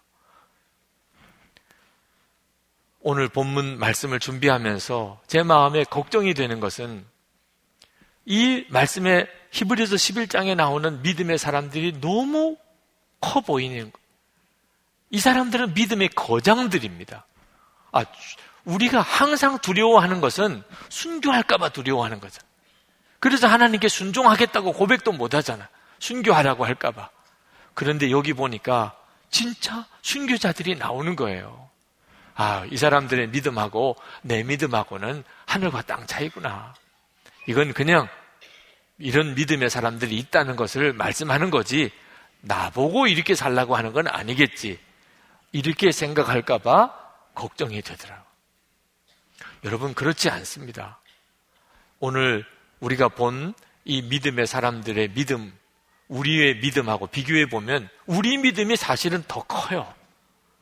오늘 3.02 3.28
본문 3.28 3.80
말씀을 3.80 4.20
준비하면서 4.20 5.22
제 5.26 5.42
마음에 5.44 5.84
걱정이 5.84 6.34
되는 6.34 6.60
것은 6.60 7.06
이 8.26 8.66
말씀에 8.70 9.28
히브리서 9.52 9.96
11장에 9.96 10.56
나오는 10.56 11.02
믿음의 11.02 11.38
사람들이 11.38 12.00
너무 12.00 12.58
커 13.20 13.42
보이는 13.42 13.92
이 15.10 15.20
사람들은 15.20 15.74
믿음의 15.74 16.10
거장들입니다. 16.10 17.26
아, 17.92 18.06
우리가 18.66 19.02
항상 19.02 19.60
두려워하는 19.60 20.22
것은 20.22 20.64
순교할까봐 20.90 21.70
두려워하는 21.70 22.20
거죠. 22.20 22.42
그래서 23.20 23.48
하나님께 23.48 23.88
순종하겠다고 23.88 24.74
고백도 24.74 25.12
못 25.12 25.34
하잖아. 25.36 25.70
순교하라고 26.00 26.66
할까봐. 26.66 27.10
그런데 27.74 28.12
여기 28.12 28.34
보니까 28.34 28.96
진짜 29.30 29.86
순교자들이 30.02 30.76
나오는 30.76 31.16
거예요. 31.16 31.70
아, 32.36 32.66
이 32.72 32.78
사람들의 32.78 33.30
믿음하고 33.30 33.96
내 34.22 34.44
믿음하고는 34.44 35.24
하늘과 35.46 35.84
땅 35.84 36.06
차이구나. 36.08 36.74
이건 37.48 37.74
그냥 37.74 38.08
이런 38.98 39.36
믿음의 39.36 39.70
사람들이 39.70 40.18
있다는 40.18 40.56
것을 40.56 40.94
말씀하는 40.94 41.50
거지, 41.50 41.92
나보고 42.42 43.08
이렇게 43.08 43.36
살라고 43.36 43.76
하는 43.76 43.94
건 43.94 44.08
아니겠지. 44.08 44.80
이렇게 45.52 45.92
생각할까봐 45.92 46.92
걱정이 47.36 47.82
되더라고. 47.82 48.31
여러분, 49.64 49.94
그렇지 49.94 50.30
않습니다. 50.30 51.00
오늘 52.00 52.46
우리가 52.80 53.10
본 53.10 53.54
이 53.86 54.02
믿음의 54.04 54.46
사람들의 54.48 55.10
믿음, 55.14 55.52
우리의 56.08 56.58
믿음하고 56.58 57.08
비교해 57.08 57.48
보면 57.48 57.90
우리 58.06 58.38
믿음이 58.38 58.76
사실은 58.76 59.24
더 59.28 59.44
커요. 59.44 59.92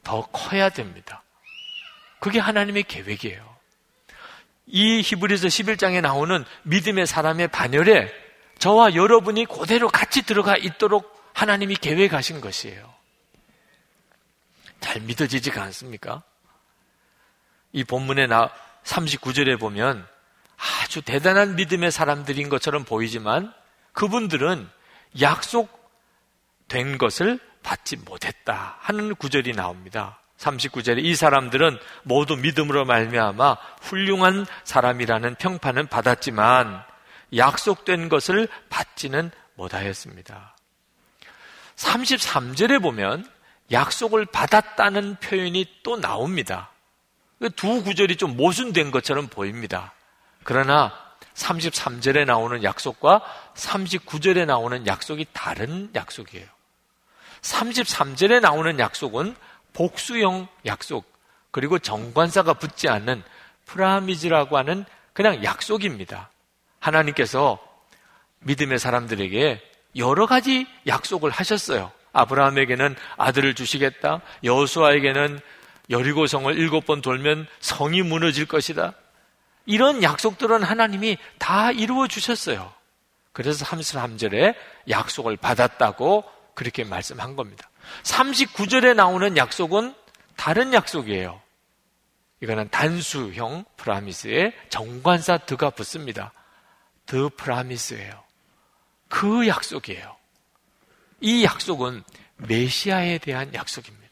더 0.04 0.26
커야 0.28 0.70
됩니다. 0.70 1.24
그게 2.20 2.40
하나님의 2.40 2.84
계획이에요. 2.84 3.58
이 4.68 5.02
히브리서 5.02 5.48
11장에 5.48 6.02
나오는 6.02 6.46
믿음의 6.64 7.08
사람의 7.08 7.50
반열에 7.50 8.14
저와 8.60 8.94
여러분이 8.94 9.46
그대로 9.46 9.90
같이 9.90 10.22
들어가 10.22 10.56
있도록 10.56 11.18
하나님이 11.34 11.76
계획하신 11.76 12.42
것이에요. 12.42 12.94
잘 14.80 15.02
믿어지지가 15.02 15.62
않습니까? 15.64 16.24
이 17.74 17.84
본문에 17.84 18.28
나 18.28 18.52
39절에 18.90 19.60
보면 19.60 20.06
아주 20.82 21.02
대단한 21.02 21.56
믿음의 21.56 21.92
사람들인 21.92 22.50
것처럼 22.50 22.84
보이지만 22.84 23.54
그분들은 23.94 24.68
약속된 25.22 26.98
것을 26.98 27.40
받지 27.64 27.98
못했다 27.98 28.78
하는 28.80 29.16
구절이 29.16 29.54
나옵니다. 29.54 30.20
39절에 30.38 31.04
이 31.04 31.16
사람들은 31.16 31.78
모두 32.04 32.36
믿음으로 32.38 32.86
말미암아 32.86 33.58
훌륭한 33.82 34.46
사람이라는 34.64 35.36
평판은 35.36 35.88
받았지만 35.88 36.84
약속된 37.36 38.10
것을 38.10 38.48
받지는 38.70 39.32
못하였습니다. 39.56 40.56
33절에 41.76 42.82
보면 42.82 43.30
약속을 43.72 44.26
받았다는 44.26 45.18
표현이 45.18 45.66
또 45.84 46.00
나옵니다. 46.00 46.72
두 47.56 47.84
구절이 47.84 48.18
좀 48.18 48.36
모순된 48.36 48.92
것처럼 48.92 49.28
보입니다. 49.28 49.94
그러나 50.44 50.94
33절에 51.36 52.26
나오는 52.26 52.64
약속과 52.64 53.22
39절에 53.56 54.46
나오는 54.46 54.86
약속이 54.86 55.28
다른 55.32 55.90
약속이에요. 55.96 56.46
33절에 57.42 58.42
나오는 58.42 58.78
약속은 58.80 59.36
복수형 59.74 60.48
약속, 60.66 61.06
그리고 61.52 61.80
정관사가 61.80 62.54
붙지 62.56 62.90
않는 62.90 63.24
프라미즈라고 63.66 64.58
하는 64.58 64.86
그냥 65.14 65.44
약속입니다. 65.44 66.30
하나님께서 66.80 67.60
믿음의 68.40 68.80
사람들에게 68.80 69.62
여러 69.96 70.26
가지 70.26 70.68
약속을 70.88 71.30
하셨어요. 71.30 71.92
아브라함에게는 72.14 72.96
아들을 73.18 73.54
주시겠다. 73.54 74.22
여호수아에게는 74.44 75.40
여리고 75.90 76.28
성을 76.28 76.56
일곱 76.58 76.86
번 76.86 77.02
돌면 77.02 77.48
성이 77.60 78.02
무너질 78.02 78.46
것이다. 78.46 78.94
이런 79.66 80.04
약속들은 80.04 80.64
하나님이 80.64 81.18
다 81.38 81.72
이루어 81.72 82.08
주셨어요. 82.08 82.74
그래서 83.32 83.66
33절에 83.66 84.56
약속을 84.90 85.38
받았다고 85.38 86.24
그렇게 86.56 86.84
말씀한 86.84 87.36
겁니다. 87.36 87.70
39절에 88.04 88.96
나오는 88.96 89.38
약속은 89.38 89.94
다른 90.36 90.74
약속이에요. 90.74 91.42
이거는 92.42 92.70
단수형 92.70 93.66
프라미스에 93.78 94.54
정관사 94.70 95.40
드가 95.40 95.70
붙습니다. 95.70 96.32
드 97.06 97.30
프라미스예요. 97.36 98.24
그 99.10 99.48
약속이에요. 99.48 100.16
이 101.22 101.44
약속은 101.44 102.04
메시아에 102.38 103.18
대한 103.18 103.54
약속입니다. 103.54 104.09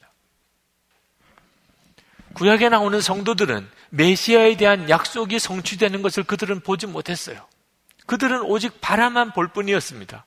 구약에 2.37 2.69
나오는 2.69 3.01
성도들은 3.01 3.67
메시아에 3.89 4.57
대한 4.57 4.91
약속이 4.91 5.39
성취되는 5.39 6.03
것을 6.03 6.23
그들은 6.23 6.59
보지 6.59 6.85
못했어요. 6.85 7.43
그들은 8.05 8.43
오직 8.43 8.79
바라만 8.79 9.33
볼 9.33 9.47
뿐이었습니다. 9.47 10.23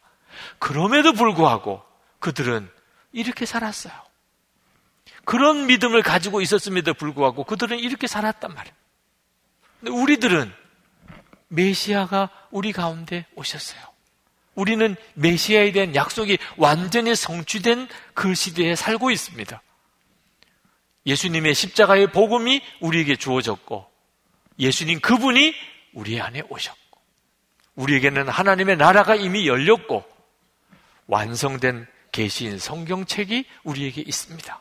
그럼에도 0.59 1.13
불구하고 1.13 1.85
그들은 2.19 2.69
이렇게 3.13 3.47
살았어요. 3.47 3.93
그런 5.25 5.67
믿음을 5.67 6.03
가지고 6.03 6.41
있었음에도 6.41 6.95
불구하고 6.95 7.45
그들은 7.45 7.79
이렇게 7.79 8.09
살았단 8.09 8.55
말이에요. 8.55 8.75
우리들은 10.03 10.53
메시아가 11.47 12.29
우리 12.51 12.73
가운데 12.73 13.25
오셨어요. 13.37 13.81
우리는 14.57 14.97
메시아에 15.15 15.71
대한 15.71 15.95
약속이 15.95 16.39
완전히 16.57 17.15
성취된 17.15 17.87
그 18.15 18.35
시대에 18.35 18.75
살고 18.75 19.13
있습니다. 19.13 19.63
예수님의 21.07 21.55
십자가의 21.55 22.13
복음이 22.13 22.63
우리에게 22.81 23.17
주어졌고 23.17 23.91
예수님 24.59 25.01
그분이 25.01 25.55
우리 25.95 26.21
안에 26.21 26.43
오셨고 26.49 26.79
우리에게는 27.75 28.29
하나님의 28.29 28.77
나라가 28.77 29.15
이미 29.15 29.49
열렸고 29.49 30.05
완성된 31.07 31.87
계시인 32.13 32.59
성경책이 32.59 33.47
우리에게 33.65 34.03
있습니다. 34.03 34.61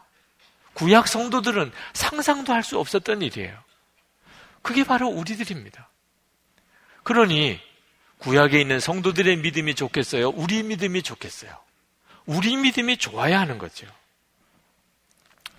구약 0.74 1.08
성도들은 1.08 1.72
상상도 1.94 2.54
할 2.54 2.64
수 2.64 2.80
없었던 2.80 3.22
일이에요. 3.22 3.58
그게 4.62 4.84
바로 4.84 5.08
우리들입니다. 5.10 5.90
그러니 7.04 7.60
구약에 8.20 8.60
있는 8.62 8.80
성도들의 8.80 9.38
믿음이 9.38 9.76
좋겠어요? 9.76 10.30
우리 10.30 10.64
믿음이 10.64 11.02
좋겠어요? 11.02 11.58
우리 12.26 12.56
믿음이 12.58 12.98
좋아야 12.98 13.40
하는 13.40 13.58
거죠. 13.58 13.88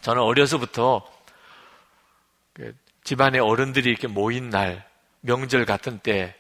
저는 0.02 0.22
어려서부터 0.22 1.06
그 2.52 2.74
집안의 3.04 3.40
어른들이 3.40 3.90
이렇게 3.90 4.06
모인 4.06 4.50
날, 4.50 4.88
명절 5.20 5.64
같은 5.66 5.98
때 5.98 6.34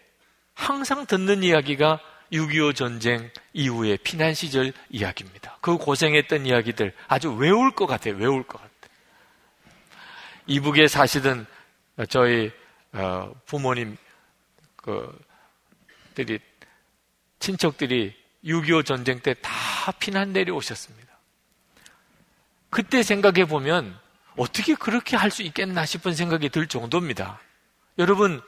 항상 0.54 1.06
듣는 1.06 1.42
이야기가 1.42 2.00
6.25 2.32 2.74
전쟁 2.74 3.30
이후의 3.52 3.98
피난 3.98 4.34
시절 4.34 4.72
이야기입니다. 4.88 5.58
그 5.60 5.76
고생했던 5.76 6.46
이야기들 6.46 6.94
아주 7.08 7.32
외울 7.32 7.72
것 7.72 7.86
같아요. 7.86 8.14
외울 8.16 8.42
것 8.44 8.58
같아요. 8.58 8.70
이북에 10.46 10.86
사시던 10.86 11.46
저희 12.08 12.50
어, 12.92 13.32
부모님 13.46 13.96
그들이 14.76 16.38
친척들이 17.38 18.14
6.25 18.44 18.84
전쟁 18.84 19.20
때 19.20 19.34
다 19.80 19.92
피난 19.92 20.32
내려오셨습니다. 20.32 21.09
그때 22.70 23.02
생각해 23.02 23.46
보면 23.46 23.98
어떻게 24.36 24.74
그렇게 24.74 25.16
할 25.16 25.30
수 25.30 25.42
있겠나 25.42 25.84
싶은 25.84 26.14
생각이 26.14 26.48
들 26.48 26.66
정도입니다. 26.66 27.40
여러분, 27.98 28.40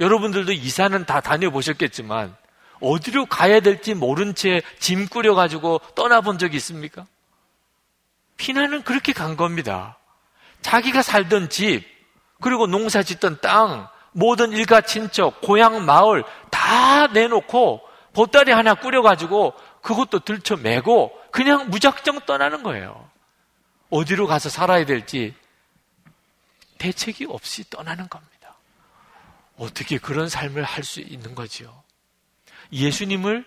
여러분들도 0.00 0.52
이사는 0.52 1.04
다 1.06 1.20
다녀보셨겠지만 1.20 2.36
어디로 2.80 3.26
가야 3.26 3.60
될지 3.60 3.94
모른 3.94 4.34
채 4.34 4.60
짐 4.78 5.08
꾸려가지고 5.08 5.80
떠나본 5.94 6.38
적이 6.38 6.56
있습니까? 6.58 7.06
피난은 8.36 8.82
그렇게 8.82 9.12
간 9.12 9.36
겁니다. 9.36 9.96
자기가 10.62 11.02
살던 11.02 11.48
집, 11.50 11.84
그리고 12.40 12.66
농사 12.66 13.02
짓던 13.02 13.40
땅, 13.40 13.88
모든 14.12 14.52
일가 14.52 14.80
친척, 14.80 15.40
고향 15.40 15.84
마을 15.84 16.24
다 16.50 17.06
내놓고 17.08 17.80
보따리 18.12 18.52
하나 18.52 18.74
꾸려가지고 18.74 19.54
그것도 19.82 20.20
들쳐매고 20.20 21.12
그냥 21.30 21.68
무작정 21.70 22.20
떠나는 22.26 22.62
거예요. 22.62 23.08
어디로 23.90 24.26
가서 24.26 24.48
살아야 24.48 24.84
될지 24.84 25.34
대책이 26.78 27.26
없이 27.28 27.68
떠나는 27.70 28.08
겁니다. 28.08 28.54
어떻게 29.56 29.98
그런 29.98 30.28
삶을 30.28 30.62
할 30.62 30.84
수 30.84 31.00
있는 31.00 31.34
거지요? 31.34 31.82
예수님을 32.72 33.44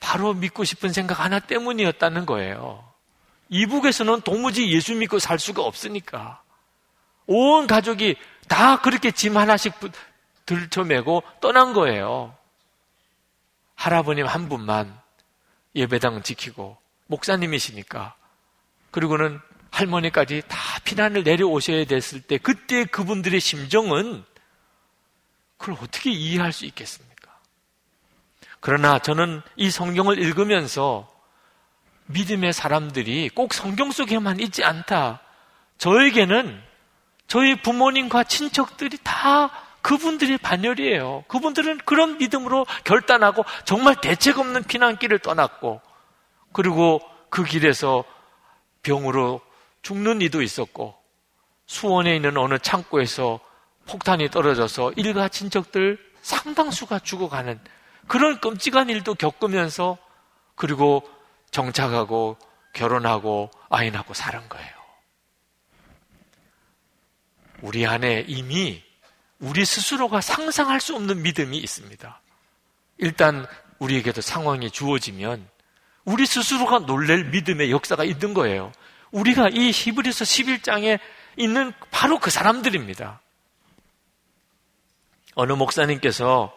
바로 0.00 0.34
믿고 0.34 0.64
싶은 0.64 0.92
생각 0.92 1.20
하나 1.20 1.40
때문이었다는 1.40 2.26
거예요. 2.26 2.88
이북에서는 3.48 4.20
도무지 4.20 4.70
예수 4.70 4.94
믿고 4.94 5.18
살 5.18 5.38
수가 5.38 5.62
없으니까. 5.62 6.42
온 7.26 7.66
가족이 7.66 8.16
다 8.46 8.80
그렇게 8.80 9.10
짐 9.10 9.36
하나씩 9.36 9.74
들쳐매고 10.46 11.22
떠난 11.40 11.72
거예요. 11.72 12.36
할아버님 13.74 14.26
한 14.26 14.48
분만 14.48 14.98
예배당 15.74 16.22
지키고 16.22 16.78
목사님이시니까 17.06 18.16
그리고는 18.98 19.40
할머니까지 19.70 20.42
다 20.48 20.58
피난을 20.82 21.22
내려오셔야 21.22 21.84
됐을 21.84 22.20
때 22.20 22.36
그때 22.36 22.84
그분들의 22.84 23.38
심정은 23.38 24.24
그걸 25.56 25.76
어떻게 25.80 26.10
이해할 26.10 26.52
수 26.52 26.64
있겠습니까? 26.66 27.38
그러나 28.58 28.98
저는 28.98 29.40
이 29.54 29.70
성경을 29.70 30.18
읽으면서 30.18 31.08
믿음의 32.06 32.52
사람들이 32.52 33.28
꼭 33.28 33.54
성경 33.54 33.92
속에만 33.92 34.40
있지 34.40 34.64
않다. 34.64 35.20
저에게는 35.76 36.60
저희 37.28 37.62
부모님과 37.62 38.24
친척들이 38.24 38.98
다 39.04 39.50
그분들의 39.82 40.38
반열이에요. 40.38 41.24
그분들은 41.28 41.78
그런 41.84 42.18
믿음으로 42.18 42.66
결단하고 42.82 43.44
정말 43.64 44.00
대책 44.00 44.40
없는 44.40 44.64
피난길을 44.64 45.20
떠났고 45.20 45.80
그리고 46.52 47.00
그 47.30 47.44
길에서 47.44 48.04
병으로 48.82 49.40
죽는 49.82 50.20
이도 50.22 50.42
있었고 50.42 50.96
수원에 51.66 52.16
있는 52.16 52.36
어느 52.36 52.58
창고에서 52.58 53.40
폭탄이 53.86 54.30
떨어져서 54.30 54.92
일가 54.96 55.28
친척들 55.28 55.98
상당수가 56.22 57.00
죽어가는 57.00 57.58
그런 58.06 58.40
끔찍한 58.40 58.88
일도 58.88 59.14
겪으면서 59.14 59.98
그리고 60.54 61.08
정착하고 61.50 62.36
결혼하고 62.72 63.50
아이 63.70 63.90
낳고 63.90 64.14
사는 64.14 64.48
거예요. 64.48 64.78
우리 67.60 67.86
안에 67.86 68.24
이미 68.28 68.82
우리 69.40 69.64
스스로가 69.64 70.20
상상할 70.20 70.80
수 70.80 70.94
없는 70.94 71.22
믿음이 71.22 71.58
있습니다. 71.58 72.20
일단 72.98 73.46
우리에게도 73.78 74.20
상황이 74.20 74.70
주어지면 74.70 75.48
우리 76.08 76.24
스스로가 76.24 76.86
놀랄 76.86 77.24
믿음의 77.24 77.70
역사가 77.70 78.02
있는 78.02 78.32
거예요. 78.32 78.72
우리가 79.10 79.50
이 79.50 79.70
히브리서 79.70 80.24
11장에 80.24 80.98
있는 81.36 81.74
바로 81.90 82.18
그 82.18 82.30
사람들입니다. 82.30 83.20
어느 85.34 85.52
목사님께서 85.52 86.50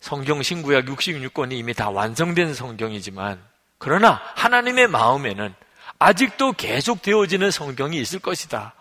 성경 0.00 0.42
신구약 0.42 0.86
66권이 0.86 1.52
이미 1.52 1.74
다 1.74 1.90
완성된 1.90 2.54
성경이지만 2.54 3.42
그러나 3.76 4.22
하나님의 4.36 4.88
마음에는 4.88 5.54
아직도 5.98 6.52
계속 6.52 7.02
되어지는 7.02 7.50
성경이 7.50 8.00
있을 8.00 8.20
것이다. 8.20 8.72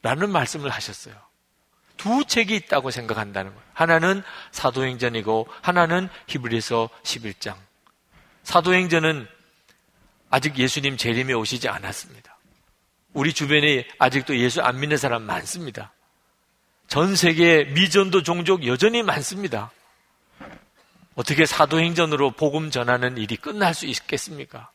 라는 0.00 0.30
말씀을 0.30 0.70
하셨어요. 0.70 1.14
두 1.98 2.24
책이 2.24 2.56
있다고 2.56 2.90
생각한다는 2.90 3.54
거예요. 3.54 3.66
하나는 3.74 4.22
사도행전이고 4.52 5.48
하나는 5.60 6.08
히브리서 6.28 6.88
11장. 7.02 7.65
사도행전은 8.46 9.26
아직 10.30 10.56
예수님 10.56 10.96
재림에 10.96 11.32
오시지 11.32 11.68
않았습니다. 11.68 12.38
우리 13.12 13.32
주변에 13.32 13.88
아직도 13.98 14.38
예수 14.38 14.62
안 14.62 14.78
믿는 14.78 14.96
사람 14.96 15.22
많습니다. 15.22 15.92
전 16.86 17.16
세계 17.16 17.64
미전도 17.64 18.22
종족 18.22 18.64
여전히 18.64 19.02
많습니다. 19.02 19.72
어떻게 21.16 21.44
사도행전으로 21.44 22.32
복음 22.32 22.70
전하는 22.70 23.18
일이 23.18 23.36
끝날 23.36 23.74
수 23.74 23.84
있겠습니까? 23.86 24.70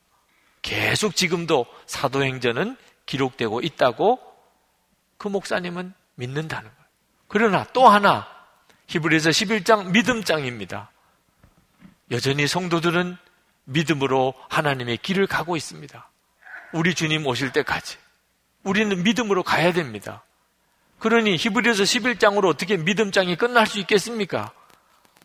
계속 0.61 1.15
지금도 1.15 1.65
사도행전은 1.85 2.75
기록되고 3.05 3.61
있다고 3.61 4.19
그 5.17 5.29
목사님은 5.29 5.93
믿는다는 6.15 6.69
거예요. 6.69 6.85
그러나 7.29 7.63
또 7.71 7.87
하나 7.87 8.27
히브리서 8.87 9.29
11장 9.29 9.91
믿음장입니다. 9.91 10.91
여전히 12.11 12.47
성도들은 12.47 13.17
믿음으로 13.65 14.33
하나님의 14.49 14.97
길을 14.97 15.27
가고 15.27 15.55
있습니다. 15.55 16.09
우리 16.73 16.95
주님 16.95 17.25
오실 17.25 17.51
때까지 17.51 17.97
우리는 18.63 19.03
믿음으로 19.03 19.43
가야 19.43 19.73
됩니다. 19.73 20.23
그러니 20.99 21.35
히브리서 21.35 21.83
11장으로 21.83 22.47
어떻게 22.47 22.77
믿음장이 22.77 23.35
끝날 23.35 23.65
수 23.65 23.79
있겠습니까? 23.79 24.51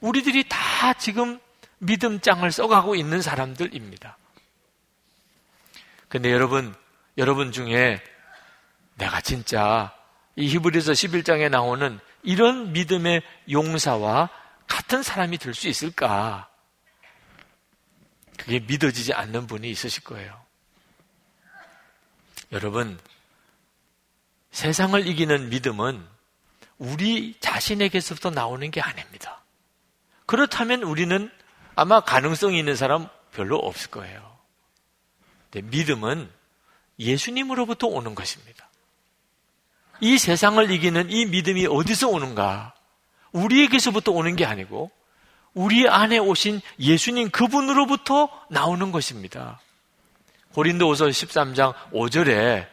우리들이 0.01 0.49
다 0.49 0.95
지금 0.95 1.39
믿음장을 1.79 2.51
써가고 2.51 2.95
있는 2.95 3.21
사람들입니다. 3.21 4.17
근데 6.09 6.33
여러분, 6.33 6.75
여러분 7.19 7.53
중에 7.53 8.03
내가 8.95 9.21
진짜 9.21 9.93
이 10.37 10.47
히브리서 10.49 10.93
11장에 10.93 11.51
나오는 11.51 11.99
이런 12.23 12.73
믿음의 12.73 13.23
용사와 13.51 14.31
같은 14.67 15.03
사람이 15.03 15.39
될 15.39 15.55
수 15.55 15.69
있을까? 15.69 16.49
그게 18.37 18.61
믿어지지 18.61 19.13
않는 19.13 19.47
분이 19.47 19.69
있으실 19.71 20.05
거예요. 20.05 20.41
여러분, 22.53 22.99
세상을 24.53 25.07
이기는 25.07 25.49
믿음은 25.51 26.07
우리 26.79 27.37
자신에게서부터 27.41 28.31
나오는 28.31 28.71
게 28.71 28.81
아닙니다. 28.81 29.43
그렇다면 30.27 30.83
우리는 30.83 31.31
아마 31.75 32.01
가능성이 32.01 32.59
있는 32.59 32.77
사람 32.77 33.09
별로 33.33 33.57
없을 33.57 33.91
거예요. 33.91 34.37
믿음은 35.53 36.31
예수님으로부터 36.99 37.87
오는 37.87 38.15
것입니다. 38.15 38.69
이 40.01 40.19
세상을 40.19 40.71
이기는 40.71 41.11
이 41.11 41.27
믿음이 41.27 41.67
어디서 41.67 42.09
오는가? 42.09 42.75
우리에게서부터 43.33 44.13
오는 44.13 44.37
게 44.37 44.45
아니고 44.45 44.91
우리 45.57 45.89
안에 45.89 46.19
오신 46.19 46.61
예수님 46.79 47.31
그분으로부터 47.31 48.29
나오는 48.51 48.93
것입니다. 48.93 49.59
고린도후서 50.53 51.07
13장 51.07 51.73
5절에 51.93 52.69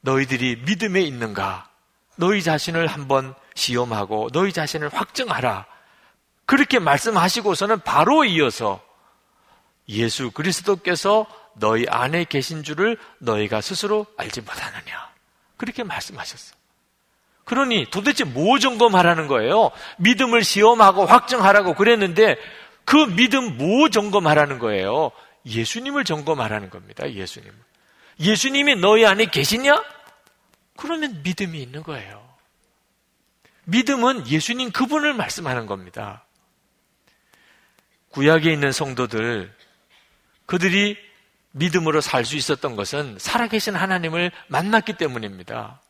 너희들이 0.00 0.62
믿음에 0.64 1.02
있는가? 1.02 1.68
너희 2.16 2.42
자신을 2.42 2.86
한번 2.86 3.34
시험하고 3.54 4.30
너희 4.32 4.54
자신을 4.54 4.88
확증하라. 4.88 5.66
그렇게 6.46 6.78
말씀하시고서는 6.78 7.80
바로 7.80 8.24
이어서 8.24 8.82
예수 9.90 10.30
그리스도께서 10.30 11.26
너희 11.52 11.84
안에 11.86 12.24
계신 12.24 12.62
줄을 12.62 12.96
너희가 13.18 13.60
스스로 13.60 14.06
알지 14.16 14.40
못하느냐. 14.40 15.10
그렇게 15.58 15.82
말씀하셨어. 15.84 16.56
그러니 17.44 17.86
도대체 17.90 18.24
뭐 18.24 18.58
점검하라는 18.58 19.26
거예요? 19.26 19.70
믿음을 19.98 20.42
시험하고 20.44 21.04
확증하라고 21.04 21.74
그랬는데 21.74 22.36
그 22.84 22.96
믿음 23.14 23.56
뭐 23.58 23.88
점검하라는 23.88 24.58
거예요? 24.58 25.10
예수님을 25.46 26.04
점검하라는 26.04 26.70
겁니다. 26.70 27.10
예수님을. 27.10 27.54
예수님이 28.20 28.76
너희 28.76 29.04
안에 29.04 29.26
계시냐? 29.26 29.82
그러면 30.76 31.22
믿음이 31.22 31.60
있는 31.60 31.82
거예요. 31.82 32.24
믿음은 33.64 34.26
예수님 34.28 34.72
그분을 34.72 35.14
말씀하는 35.14 35.66
겁니다. 35.66 36.24
구약에 38.10 38.52
있는 38.52 38.72
성도들, 38.72 39.52
그들이 40.46 40.96
믿음으로 41.52 42.00
살 42.00 42.24
수 42.24 42.36
있었던 42.36 42.76
것은 42.76 43.16
살아계신 43.18 43.74
하나님을 43.74 44.30
만났기 44.48 44.94
때문입니다. 44.94 45.80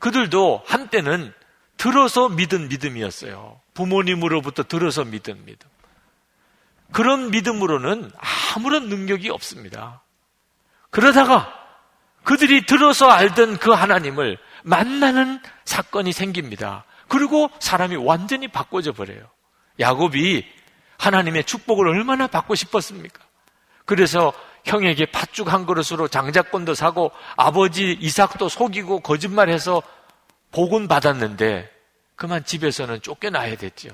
그들도 0.00 0.64
한때는 0.66 1.32
들어서 1.76 2.28
믿은 2.28 2.68
믿음이었어요. 2.68 3.60
부모님으로부터 3.74 4.64
들어서 4.64 5.04
믿은 5.04 5.44
믿음. 5.44 5.68
그런 6.92 7.30
믿음으로는 7.30 8.10
아무런 8.54 8.88
능력이 8.88 9.30
없습니다. 9.30 10.02
그러다가 10.90 11.54
그들이 12.24 12.66
들어서 12.66 13.08
알던 13.08 13.58
그 13.58 13.70
하나님을 13.70 14.38
만나는 14.64 15.40
사건이 15.64 16.12
생깁니다. 16.12 16.84
그리고 17.08 17.50
사람이 17.60 17.96
완전히 17.96 18.48
바꿔져 18.48 18.92
버려요. 18.92 19.22
야곱이 19.78 20.44
하나님의 20.98 21.44
축복을 21.44 21.88
얼마나 21.88 22.26
받고 22.26 22.54
싶었습니까? 22.54 23.20
그래서 23.84 24.32
형에게 24.64 25.06
팥죽 25.06 25.52
한 25.52 25.66
그릇으로 25.66 26.08
장자권도 26.08 26.74
사고 26.74 27.12
아버지 27.36 27.96
이삭도 28.00 28.48
속이고 28.48 29.00
거짓말해서 29.00 29.82
복은 30.52 30.88
받았는데 30.88 31.70
그만 32.16 32.44
집에서는 32.44 33.00
쫓겨나야 33.00 33.56
됐죠. 33.56 33.88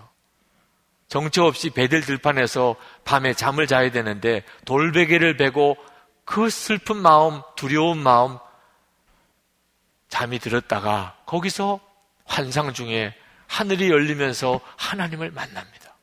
정처 1.09 1.45
없이 1.45 1.71
배들 1.71 2.01
들판에서 2.01 2.75
밤에 3.05 3.33
잠을 3.35 3.67
자야 3.67 3.93
되는데 3.93 4.43
돌베개를 4.65 5.37
베고 5.37 5.77
그 6.25 6.51
슬픈 6.51 6.97
마음, 6.97 7.43
두려운 7.55 7.99
마음 7.99 8.39
잠이 10.09 10.41
들었다가 10.41 11.17
거기서 11.27 11.79
환상 12.25 12.73
중에 12.73 13.15
하늘이 13.47 13.91
열리면서 13.91 14.61
하나님을 14.77 15.31
만납니다. 15.31 15.95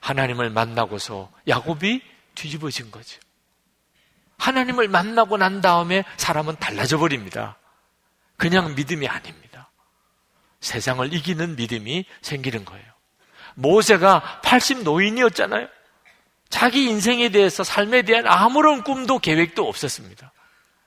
하나님을 0.00 0.50
만나고서 0.50 1.30
야곱이 1.46 2.02
뒤집어진 2.34 2.90
거죠. 2.90 3.20
하나님을 4.38 4.88
만나고 4.88 5.36
난 5.36 5.60
다음에 5.60 6.04
사람은 6.16 6.56
달라져 6.56 6.98
버립니다. 6.98 7.58
그냥 8.36 8.74
믿음이 8.74 9.06
아닙니다. 9.06 9.70
세상을 10.60 11.12
이기는 11.12 11.56
믿음이 11.56 12.06
생기는 12.22 12.64
거예요. 12.64 12.84
모세가 13.54 14.40
80 14.42 14.82
노인이었잖아요. 14.82 15.68
자기 16.48 16.84
인생에 16.84 17.28
대해서 17.28 17.62
삶에 17.62 18.02
대한 18.02 18.26
아무런 18.26 18.82
꿈도 18.82 19.18
계획도 19.18 19.66
없었습니다. 19.68 20.32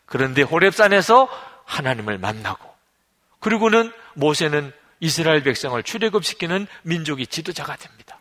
그런데 0.05 0.43
호랩산에서 0.43 1.29
하나님을 1.65 2.17
만나고 2.17 2.73
그리고는 3.39 3.91
모세는 4.15 4.71
이스라엘 4.99 5.43
백성을 5.43 5.81
출애굽시키는 5.81 6.67
민족의 6.83 7.27
지도자가 7.27 7.75
됩니다. 7.75 8.19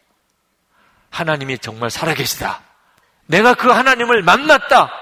하나님이 1.10 1.58
정말 1.58 1.90
살아계시다. 1.90 2.62
내가 3.32 3.54
그 3.54 3.68
하나님을 3.70 4.22
만났다. 4.22 4.92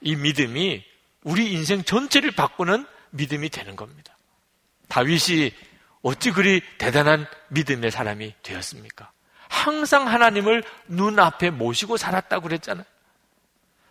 이 0.00 0.16
믿음이 0.16 0.82
우리 1.22 1.52
인생 1.52 1.84
전체를 1.84 2.30
바꾸는 2.30 2.86
믿음이 3.10 3.50
되는 3.50 3.76
겁니다. 3.76 4.16
다윗이 4.88 5.52
어찌 6.00 6.30
그리 6.30 6.62
대단한 6.78 7.26
믿음의 7.48 7.90
사람이 7.90 8.34
되었습니까? 8.42 9.10
항상 9.48 10.08
하나님을 10.08 10.62
눈앞에 10.86 11.50
모시고 11.50 11.98
살았다고 11.98 12.48
그랬잖아요. 12.48 12.86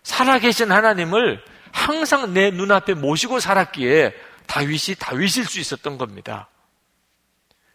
살아계신 0.01 0.71
하나님을 0.71 1.43
항상 1.71 2.33
내 2.33 2.49
눈앞에 2.49 2.95
모시고 2.95 3.39
살았기에 3.39 4.15
다윗이 4.47 4.95
다윗일 4.97 5.45
수 5.45 5.59
있었던 5.59 5.99
겁니다. 5.99 6.47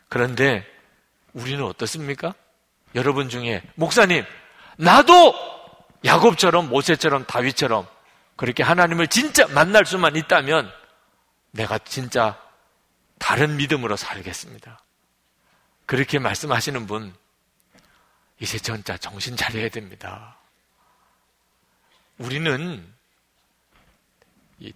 그런데 0.08 0.66
우리는 1.32 1.62
어떻습니까? 1.62 2.34
여러분 2.96 3.28
중에 3.28 3.62
목사님 3.76 4.24
나도 4.76 5.61
야곱처럼 6.04 6.68
모세처럼 6.68 7.24
다윗처럼 7.26 7.86
그렇게 8.36 8.62
하나님을 8.62 9.08
진짜 9.08 9.46
만날 9.48 9.86
수만 9.86 10.16
있다면 10.16 10.70
내가 11.52 11.78
진짜 11.78 12.40
다른 13.18 13.56
믿음으로 13.56 13.96
살겠습니다. 13.96 14.80
그렇게 15.86 16.18
말씀하시는 16.18 16.86
분 16.86 17.14
이제 18.40 18.58
전자 18.58 18.96
정신 18.96 19.36
차려야 19.36 19.68
됩니다. 19.68 20.36
우리는 22.18 22.84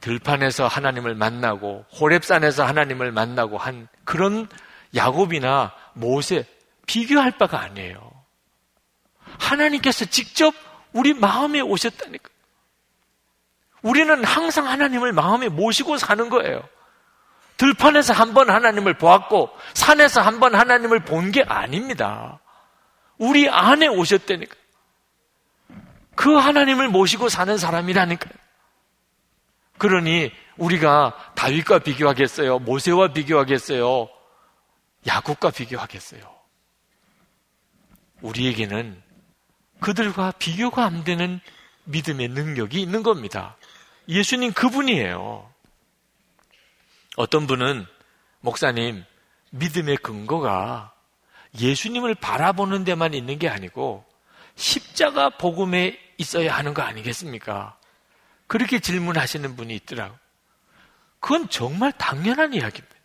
들판에서 0.00 0.66
하나님을 0.66 1.14
만나고 1.14 1.86
호랩산에서 1.92 2.64
하나님을 2.64 3.12
만나고 3.12 3.58
한 3.58 3.88
그런 4.04 4.48
야곱이나 4.94 5.74
모세 5.94 6.44
비교할 6.86 7.38
바가 7.38 7.60
아니에요. 7.60 8.12
하나님께서 9.38 10.04
직접 10.04 10.54
우리 10.96 11.12
마음에 11.14 11.60
오셨다니까. 11.60 12.30
우리는 13.82 14.24
항상 14.24 14.66
하나님을 14.66 15.12
마음에 15.12 15.48
모시고 15.48 15.98
사는 15.98 16.28
거예요. 16.30 16.66
들판에서 17.58 18.12
한 18.14 18.34
번 18.34 18.50
하나님을 18.50 18.94
보았고 18.98 19.50
산에서 19.74 20.20
한 20.22 20.40
번 20.40 20.54
하나님을 20.54 21.00
본 21.04 21.30
게 21.32 21.42
아닙니다. 21.42 22.40
우리 23.18 23.48
안에 23.48 23.86
오셨다니까. 23.88 24.54
그 26.14 26.34
하나님을 26.34 26.88
모시고 26.88 27.28
사는 27.28 27.56
사람이라니까요. 27.58 28.32
그러니 29.78 30.32
우리가 30.56 31.32
다윗과 31.34 31.80
비교하겠어요? 31.80 32.58
모세와 32.60 33.12
비교하겠어요? 33.12 34.08
야곱과 35.06 35.50
비교하겠어요? 35.50 36.22
우리에게는 38.22 39.02
그들과 39.80 40.32
비교가 40.32 40.84
안 40.84 41.04
되는 41.04 41.40
믿음의 41.84 42.28
능력이 42.28 42.80
있는 42.80 43.02
겁니다. 43.02 43.56
예수님 44.08 44.52
그분이에요. 44.52 45.50
어떤 47.16 47.46
분은 47.46 47.86
목사님 48.40 49.04
믿음의 49.50 49.98
근거가 49.98 50.92
예수님을 51.58 52.14
바라보는 52.14 52.84
데만 52.84 53.14
있는 53.14 53.38
게 53.38 53.48
아니고 53.48 54.04
십자가 54.54 55.30
복음에 55.30 55.98
있어야 56.18 56.56
하는 56.56 56.74
거 56.74 56.82
아니겠습니까? 56.82 57.78
그렇게 58.46 58.78
질문하시는 58.78 59.56
분이 59.56 59.74
있더라고. 59.76 60.16
그건 61.20 61.48
정말 61.48 61.92
당연한 61.92 62.54
이야기입니다. 62.54 62.96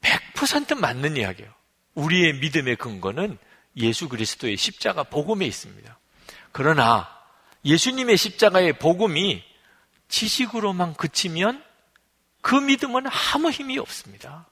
100% 0.00 0.78
맞는 0.78 1.16
이야기예요. 1.16 1.52
우리의 1.94 2.34
믿음의 2.34 2.76
근거는 2.76 3.38
예수 3.76 4.08
그리스도의 4.08 4.56
십자가 4.56 5.02
복음에 5.02 5.46
있습니다. 5.46 5.98
그러나 6.52 7.08
예수님의 7.64 8.16
십자가의 8.16 8.78
복음이 8.78 9.42
지식으로만 10.08 10.94
그치면 10.94 11.62
그 12.40 12.54
믿음은 12.54 13.06
아무 13.06 13.50
힘이 13.50 13.78
없습니다. 13.78 14.46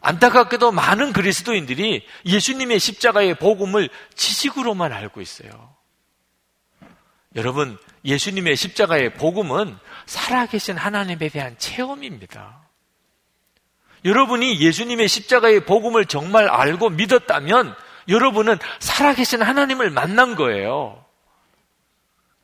안타깝게도 0.00 0.70
많은 0.70 1.12
그리스도인들이 1.12 2.06
예수님의 2.26 2.78
십자가의 2.78 3.36
복음을 3.36 3.88
지식으로만 4.14 4.92
알고 4.92 5.22
있어요. 5.22 5.74
여러분, 7.36 7.78
예수님의 8.04 8.54
십자가의 8.54 9.14
복음은 9.14 9.76
살아계신 10.06 10.76
하나님에 10.76 11.30
대한 11.30 11.58
체험입니다. 11.58 12.68
여러분이 14.04 14.60
예수님의 14.60 15.08
십자가의 15.08 15.64
복음을 15.64 16.04
정말 16.04 16.48
알고 16.48 16.90
믿었다면 16.90 17.74
여러분은 18.08 18.58
살아계신 18.78 19.42
하나님을 19.42 19.90
만난 19.90 20.34
거예요. 20.34 21.04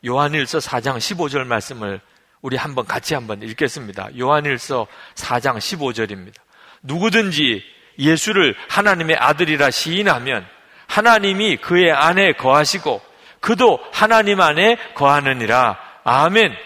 요한일서 0.07 0.59
4장 0.59 0.97
15절 0.97 1.45
말씀을 1.45 2.01
우리 2.41 2.57
한번 2.57 2.87
같이 2.87 3.15
한번 3.15 3.43
읽겠습니다. 3.43 4.09
요한일서 4.19 4.87
4장 5.15 5.59
15절입니다. 5.59 6.37
누구든지 6.83 7.63
예수를 7.99 8.55
하나님의 8.69 9.17
아들이라 9.17 9.71
시인하면 9.71 10.47
하나님이 10.87 11.59
그의 11.59 11.93
안에 11.93 12.33
거하시고 12.33 13.03
그도 13.41 13.79
하나님 13.93 14.41
안에 14.41 14.77
거하느니라. 14.95 15.79
아멘. 16.05 16.57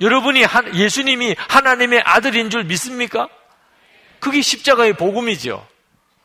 여러분이 0.00 0.44
예수님이 0.74 1.36
하나님의 1.36 2.02
아들인 2.04 2.48
줄 2.48 2.64
믿습니까? 2.64 3.28
그게 4.18 4.40
십자가의 4.40 4.94
복음이죠. 4.94 5.66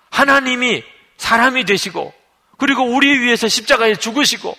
하나님이 0.09 0.84
사람이 1.18 1.66
되시고 1.66 2.13
그리고 2.57 2.84
우리 2.84 3.20
위해서 3.20 3.47
십자가에 3.47 3.95
죽으시고 3.95 4.55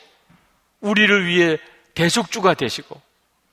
우리를 0.81 1.27
위해 1.27 1.59
대속주가 1.95 2.55
되시고 2.55 3.01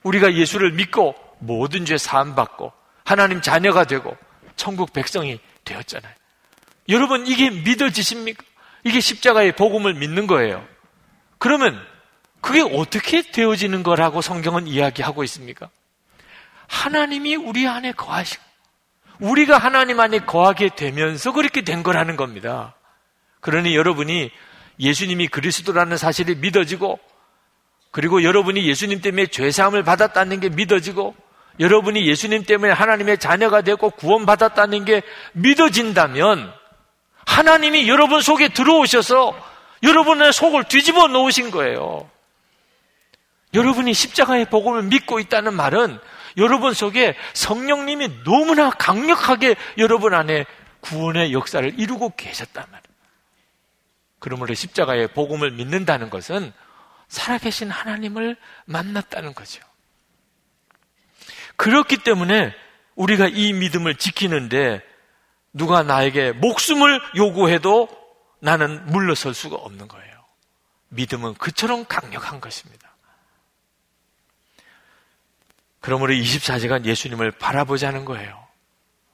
우리가 0.04 0.34
예수를 0.34 0.72
믿고 0.74 1.16
모든 1.39 1.86
죄 1.86 1.97
사함 1.97 2.36
받고 2.36 2.72
하나님 3.04 3.41
자녀가 3.41 3.86
되고 3.86 4.16
천국 4.56 4.93
백성이 4.93 5.39
되었잖아요. 5.66 6.14
여러분 6.89 7.26
이게 7.28 7.49
믿어지십니까? 7.49 8.43
이게 8.84 8.99
십자가의 8.99 9.56
복음을 9.56 9.93
믿는 9.93 10.28
거예요. 10.28 10.66
그러면 11.38 11.80
그게 12.41 12.62
어떻게 12.62 13.22
되어지는 13.22 13.84
거라고 13.84 14.22
성경은 14.22 14.68
이야기하고 14.68 15.24
있습니까? 15.24 15.70
하나님이 16.68 17.36
우리 17.36 17.68
안에 17.68 17.93
거하시고 17.93 18.43
우리가 19.20 19.58
하나님 19.58 19.99
안에 19.99 20.20
거하게 20.20 20.70
되면서 20.76 21.32
그렇게 21.32 21.62
된 21.62 21.84
거라는 21.84 22.18
겁니다. 22.18 22.76
그러니 23.43 23.75
여러분이 23.75 24.31
예수님이 24.79 25.27
그리스도라는 25.27 25.97
사실이 25.97 26.35
믿어지고 26.35 26.97
그리고 27.91 28.23
여러분이 28.23 28.67
예수님 28.67 29.01
때문에 29.01 29.27
죄사함을 29.27 29.83
받았다는 29.83 30.39
게 30.39 30.49
믿어지고 30.49 31.13
여러분이 31.59 32.07
예수님 32.07 32.45
때문에 32.45 32.71
하나님의 32.71 33.19
자녀가 33.19 33.61
되고 33.61 33.91
구원받았다는 33.91 34.85
게 34.85 35.03
믿어진다면 35.33 36.51
하나님이 37.27 37.87
여러분 37.87 38.21
속에 38.21 38.47
들어오셔서 38.47 39.35
여러분의 39.83 40.33
속을 40.33 40.63
뒤집어 40.63 41.07
놓으신 41.07 41.51
거예요. 41.51 42.09
여러분이 43.53 43.93
십자가의 43.93 44.45
복음을 44.45 44.83
믿고 44.83 45.19
있다는 45.19 45.53
말은 45.53 45.99
여러분 46.37 46.73
속에 46.73 47.15
성령님이 47.33 48.23
너무나 48.23 48.69
강력하게 48.69 49.55
여러분 49.77 50.13
안에 50.13 50.45
구원의 50.79 51.33
역사를 51.33 51.71
이루고 51.77 52.13
계셨단 52.15 52.63
말이에요. 52.71 52.82
그러므로 54.24 54.53
십자가의 54.53 55.09
복음을 55.09 55.51
믿는다는 55.51 56.09
것은 56.09 56.53
살아계신 57.09 57.69
하나님을 57.69 58.38
만났다는 58.63 59.34
거죠. 59.34 59.61
그렇기 61.57 61.97
때문에 61.97 62.55
우리가 62.95 63.28
이 63.28 63.51
믿음을 63.51 63.95
지키는데 63.95 64.82
누가 65.51 65.84
나에게 65.84 66.32
목숨을 66.32 67.01
요구해도 67.17 67.89
나는 68.39 68.86
물러설 68.86 69.34
수가 69.34 69.57
없는 69.57 69.89
거예요. 69.89 70.26
믿음은 70.88 71.34
그처럼 71.34 71.84
강력한 71.86 72.39
것입니다. 72.39 72.95
그러므로 75.82 76.13
24시간 76.13 76.86
예수님을 76.86 77.32
바라보자는 77.32 78.05
거예요. 78.05 78.41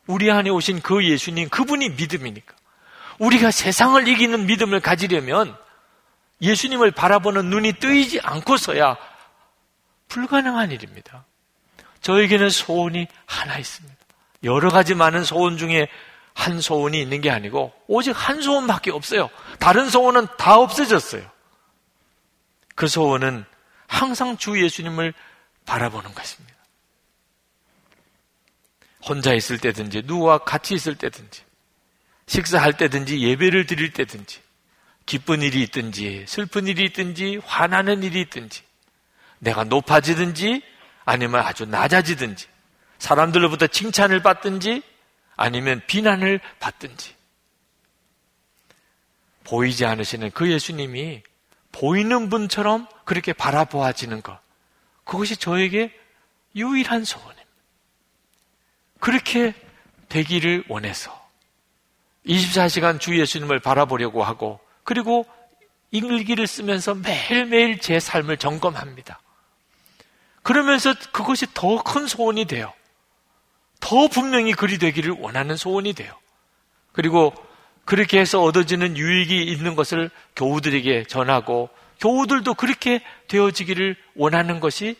우리 0.05 0.29
안에 0.29 0.51
오신 0.51 0.83
그 0.83 1.03
예수님, 1.03 1.49
그분이 1.49 1.89
믿음이니까. 1.97 2.58
우리가 3.19 3.51
세상을 3.51 4.07
이기는 4.07 4.45
믿음을 4.45 4.79
가지려면 4.79 5.55
예수님을 6.41 6.91
바라보는 6.91 7.49
눈이 7.49 7.73
뜨이지 7.73 8.21
않고서야 8.21 8.97
불가능한 10.07 10.71
일입니다. 10.71 11.25
저에게는 12.01 12.49
소원이 12.49 13.07
하나 13.25 13.57
있습니다. 13.57 13.97
여러 14.43 14.69
가지 14.69 14.95
많은 14.95 15.23
소원 15.23 15.57
중에 15.57 15.89
한 16.33 16.61
소원이 16.61 16.99
있는 17.01 17.19
게 17.19 17.29
아니고 17.29 17.73
오직 17.87 18.11
한 18.11 18.41
소원밖에 18.41 18.91
없어요. 18.91 19.29
다른 19.59 19.89
소원은 19.89 20.27
다 20.37 20.57
없어졌어요. 20.57 21.29
그 22.75 22.87
소원은 22.87 23.43
항상 23.87 24.37
주 24.37 24.61
예수님을 24.63 25.13
바라보는 25.65 26.13
것입니다. 26.13 26.55
혼자 29.05 29.33
있을 29.33 29.57
때든지 29.57 30.03
누구와 30.05 30.39
같이 30.39 30.73
있을 30.73 30.95
때든지 30.95 31.43
식사할 32.29 32.73
때든지 32.77 33.21
예배를 33.21 33.65
드릴 33.65 33.91
때든지 33.91 34.39
기쁜 35.07 35.41
일이 35.41 35.63
있든지 35.63 36.25
슬픈 36.27 36.67
일이 36.67 36.85
있든지 36.85 37.41
화나는 37.43 38.03
일이 38.03 38.21
있든지 38.21 38.61
내가 39.39 39.63
높아지든지 39.63 40.61
아니면 41.05 41.41
아주 41.41 41.65
낮아지든지 41.65 42.45
사람들로부터 42.99 43.65
칭찬을 43.65 44.21
받든지 44.21 44.83
아니면 45.35 45.81
비난을 45.87 46.39
받든지 46.59 47.15
보이지 49.43 49.85
않으시는 49.85 50.29
그 50.29 50.51
예수님이 50.51 51.23
보이는 51.71 52.29
분처럼 52.29 52.87
그렇게 53.05 53.33
바라보아지는 53.33 54.21
것 54.21 54.39
그것이 55.03 55.35
저에게 55.35 55.97
유일한 56.55 57.05
소원입니다. 57.05 57.49
그렇게 58.99 59.55
되기를 60.09 60.65
원해서 60.67 61.28
24시간 62.25 62.99
주 62.99 63.17
예수님을 63.19 63.59
바라보려고 63.59 64.23
하고 64.23 64.59
그리고 64.83 65.25
일기를 65.91 66.45
쓰면서 66.47 66.95
매일매일 66.95 67.79
제 67.79 67.99
삶을 67.99 68.37
점검합니다. 68.37 69.19
그러면서 70.43 70.93
그것이 71.11 71.47
더 71.53 71.81
큰 71.83 72.07
소원이 72.07 72.45
돼요. 72.45 72.73
더 73.79 74.07
분명히 74.07 74.53
그리 74.53 74.77
되기를 74.77 75.11
원하는 75.19 75.55
소원이 75.55 75.93
돼요. 75.93 76.13
그리고 76.91 77.33
그렇게 77.85 78.19
해서 78.19 78.41
얻어지는 78.43 78.97
유익이 78.97 79.43
있는 79.43 79.75
것을 79.75 80.11
교우들에게 80.35 81.05
전하고 81.05 81.69
교우들도 81.99 82.53
그렇게 82.53 83.01
되어지기를 83.27 83.95
원하는 84.15 84.59
것이 84.59 84.95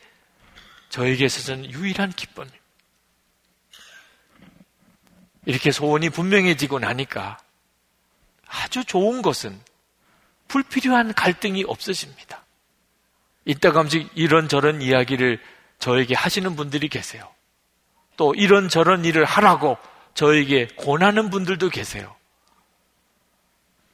저에게 0.90 1.26
있어서는 1.26 1.72
유일한 1.72 2.12
기쁨입니다. 2.12 2.59
이렇게 5.46 5.72
소원이 5.72 6.10
분명해지고 6.10 6.80
나니까 6.80 7.38
아주 8.48 8.84
좋은 8.84 9.22
것은 9.22 9.60
불필요한 10.48 11.14
갈등이 11.14 11.64
없어집니다. 11.68 12.44
이따가씩 13.46 14.10
이런저런 14.16 14.82
이야기를 14.82 15.40
저에게 15.80 16.16
하시는 16.16 16.56
분들이 16.56 16.90
계세요. 16.90 17.28
또 18.18 18.34
이런저런 18.36 19.06
일을 19.06 19.24
하라고 19.26 19.78
저에게 20.14 20.68
권하는 20.68 21.30
분들도 21.30 21.70
계세요. 21.70 22.16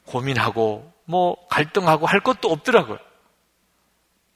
고민하고 0.06 0.92
뭐 1.06 1.48
갈등하고 1.48 2.08
할 2.08 2.22
것도 2.22 2.52
없더라고요. 2.52 2.98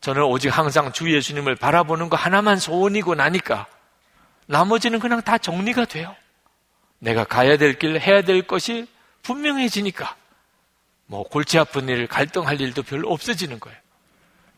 저는 0.01 0.23
오직 0.23 0.49
항상 0.49 0.91
주 0.91 1.13
예수님을 1.13 1.55
바라보는 1.55 2.09
거 2.09 2.15
하나만 2.15 2.57
소원이고 2.57 3.15
나니까 3.15 3.67
나머지는 4.45 4.99
그냥 4.99 5.21
다 5.21 5.37
정리가 5.37 5.85
돼요. 5.85 6.15
내가 6.99 7.23
가야 7.23 7.57
될 7.57 7.79
길, 7.79 7.99
해야 7.99 8.21
될 8.21 8.43
것이 8.43 8.87
분명해지니까 9.23 10.15
뭐 11.05 11.23
골치 11.23 11.57
아픈 11.57 11.89
일, 11.89 12.07
갈등할 12.07 12.61
일도 12.61 12.83
별로 12.83 13.09
없어지는 13.11 13.59
거예요. 13.59 13.77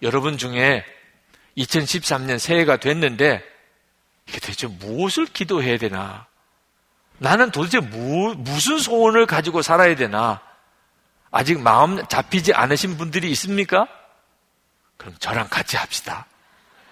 여러분 0.02 0.38
중에 0.38 0.84
2013년 1.58 2.40
새해가 2.40 2.78
됐는데 2.78 3.44
이게 4.28 4.40
대체 4.40 4.68
무엇을 4.68 5.26
기도해야 5.28 5.78
되나? 5.78 6.26
나는 7.18 7.52
도대체 7.52 7.80
무, 7.80 8.34
무슨 8.36 8.80
소원을 8.80 9.26
가지고 9.26 9.62
살아야 9.62 9.96
되나? 9.96 10.42
아직 11.30 11.60
마음 11.60 12.06
잡히지 12.08 12.54
않으신 12.54 12.98
분들이 12.98 13.30
있습니까? 13.32 13.88
그럼 14.98 15.16
저랑 15.20 15.48
같이 15.50 15.78
합시다. 15.78 16.26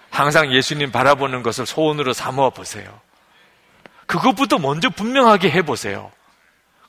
항상 0.08 0.52
예수님 0.52 0.90
바라보는 0.90 1.42
것을 1.42 1.66
소원으로 1.66 2.12
삼아 2.12 2.50
보세요. 2.50 3.00
그것부터 4.10 4.58
먼저 4.58 4.90
분명하게 4.90 5.52
해보세요. 5.52 6.10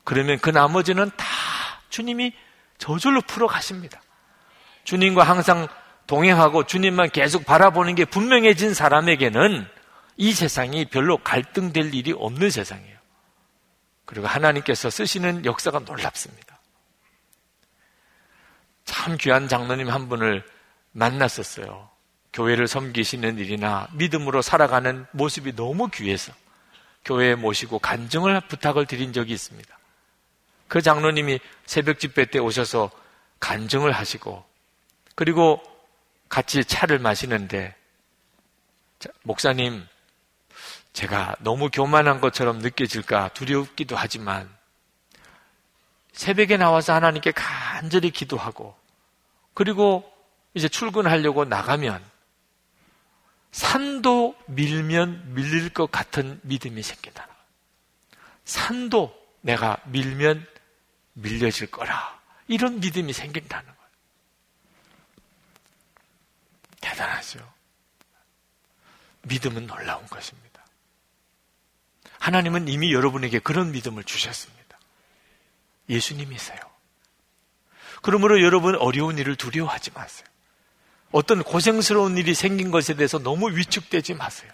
그러면 0.04 0.40
그 0.40 0.50
나머지는 0.50 1.12
다 1.16 1.26
주님이 1.90 2.34
저절로 2.80 3.22
풀어 3.22 3.46
가십니다. 3.46 4.02
주님과 4.86 5.22
항상 5.22 5.68
동행하고 6.08 6.66
주님만 6.66 7.12
계속 7.12 7.46
바라보는 7.46 7.94
게 7.94 8.06
분명해진 8.06 8.74
사람에게는 8.74 9.68
이 10.18 10.34
세상이 10.34 10.86
별로 10.86 11.18
갈등될 11.18 11.94
일이 11.94 12.12
없는 12.12 12.50
세상이에요. 12.50 12.98
그리고 14.06 14.26
하나님께서 14.26 14.90
쓰시는 14.90 15.46
역사가 15.46 15.78
놀랍습니다. 15.80 16.60
참 18.84 19.16
귀한 19.20 19.48
장로님 19.48 19.90
한 19.90 20.10
분을 20.10 20.44
만났었어요. 20.94 21.88
교회를 22.34 22.68
섬기시는 22.68 23.38
일이나 23.38 23.88
믿음으로 23.94 24.42
살아가는 24.42 25.06
모습이 25.12 25.56
너무 25.56 25.88
귀해서 25.90 26.34
교회에 27.06 27.36
모시고 27.36 27.80
간증을 27.80 28.41
부탁을 28.41 28.86
드린 28.86 29.14
적이 29.14 29.34
있습니다. 29.34 29.78
그 30.68 30.82
장로님이 30.82 31.39
새벽 31.66 31.99
집회 31.99 32.26
때 32.26 32.39
오셔서 32.39 32.91
간증을 33.39 33.91
하시고 33.91 34.45
그리고 35.16 35.62
같이 36.30 36.64
차를 36.64 36.99
마시는데 36.99 37.76
목사님 39.24 39.86
제가 40.93 41.36
너무 41.39 41.70
교만한 41.70 42.22
것처럼 42.22 42.60
느껴질까 42.60 43.30
두렵기도 43.30 43.95
하지만 43.95 44.49
새벽에 46.14 46.58
나와서 46.58 46.93
하나님께 46.93 47.32
간절히 47.32 48.12
기도하고 48.12 48.76
그리고 49.54 50.10
이제 50.54 50.68
출근하려고 50.68 51.45
나가면 51.45 52.11
산도 53.52 54.36
밀면 54.47 55.34
밀릴 55.34 55.70
것 55.74 55.91
같은 55.91 56.39
믿음이 56.43 56.82
생긴다. 56.84 57.28
산도 58.45 59.14
내가 59.41 59.78
밀면 59.86 60.45
밀려질 61.14 61.70
거라. 61.70 62.20
이런 62.47 62.80
믿음이 62.80 63.14
생긴다는 63.14 63.66
거예요. 63.66 63.91
대단하죠. 66.80 67.54
믿음은 69.24 69.68
놀라운 69.68 70.06
것입니다. 70.08 70.66
하나님은 72.20 72.68
이미 72.68 72.93
여러분에게 72.93 73.39
그런 73.39 73.72
믿음을 73.72 74.04
주셨습니다. 74.04 74.80
예수님이세요. 75.89 76.60
그러므로 78.02 78.41
여러분 78.41 78.76
어려운 78.76 79.18
일을 79.18 79.36
두려워하지 79.36 79.91
마세요. 79.91 80.31
어떤 81.12 81.43
고생스러운 81.43 82.18
일이 82.18 82.34
생긴 82.34 82.72
것에 82.72 82.95
대해서 82.95 83.20
너무 83.20 83.51
위축되지 83.51 84.14
마세요. 84.14 84.51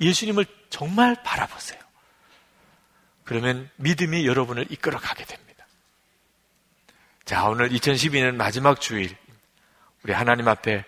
예수님을 0.00 0.46
정말 0.70 1.22
바라보세요. 1.22 1.80
그러면 3.24 3.68
믿음이 3.76 4.26
여러분을 4.26 4.66
이끌어 4.70 4.98
가게 4.98 5.24
됩니다. 5.24 5.66
자, 7.24 7.44
오늘 7.46 7.68
2012년 7.68 8.36
마지막 8.36 8.80
주일, 8.80 9.14
우리 10.02 10.12
하나님 10.12 10.48
앞에 10.48 10.84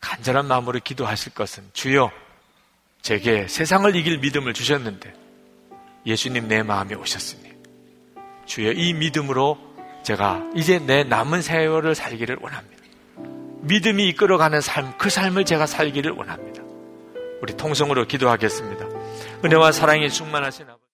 간절한 0.00 0.46
마음으로 0.46 0.80
기도하실 0.80 1.32
것은 1.32 1.70
주여, 1.72 2.12
제게 3.00 3.48
세상을 3.48 3.94
이길 3.96 4.18
믿음을 4.18 4.52
주셨는데 4.52 5.14
예수님 6.04 6.48
내 6.48 6.62
마음에 6.62 6.94
오셨으니 6.94 7.52
주여 8.44 8.72
이 8.72 8.92
믿음으로 8.92 9.58
제가 10.04 10.50
이제 10.54 10.78
내 10.78 11.04
남은 11.04 11.42
세월을 11.42 11.94
살기를 11.94 12.38
원합니다. 12.40 12.77
믿음이 13.62 14.08
이끌어가는 14.08 14.60
삶, 14.60 14.92
그 14.98 15.10
삶을 15.10 15.44
제가 15.44 15.66
살기를 15.66 16.12
원합니다. 16.12 16.62
우리 17.42 17.56
통성으로 17.56 18.06
기도하겠습니다. 18.06 18.86
은혜와 19.44 19.72
사랑이 19.72 20.10
충만하신 20.10 20.66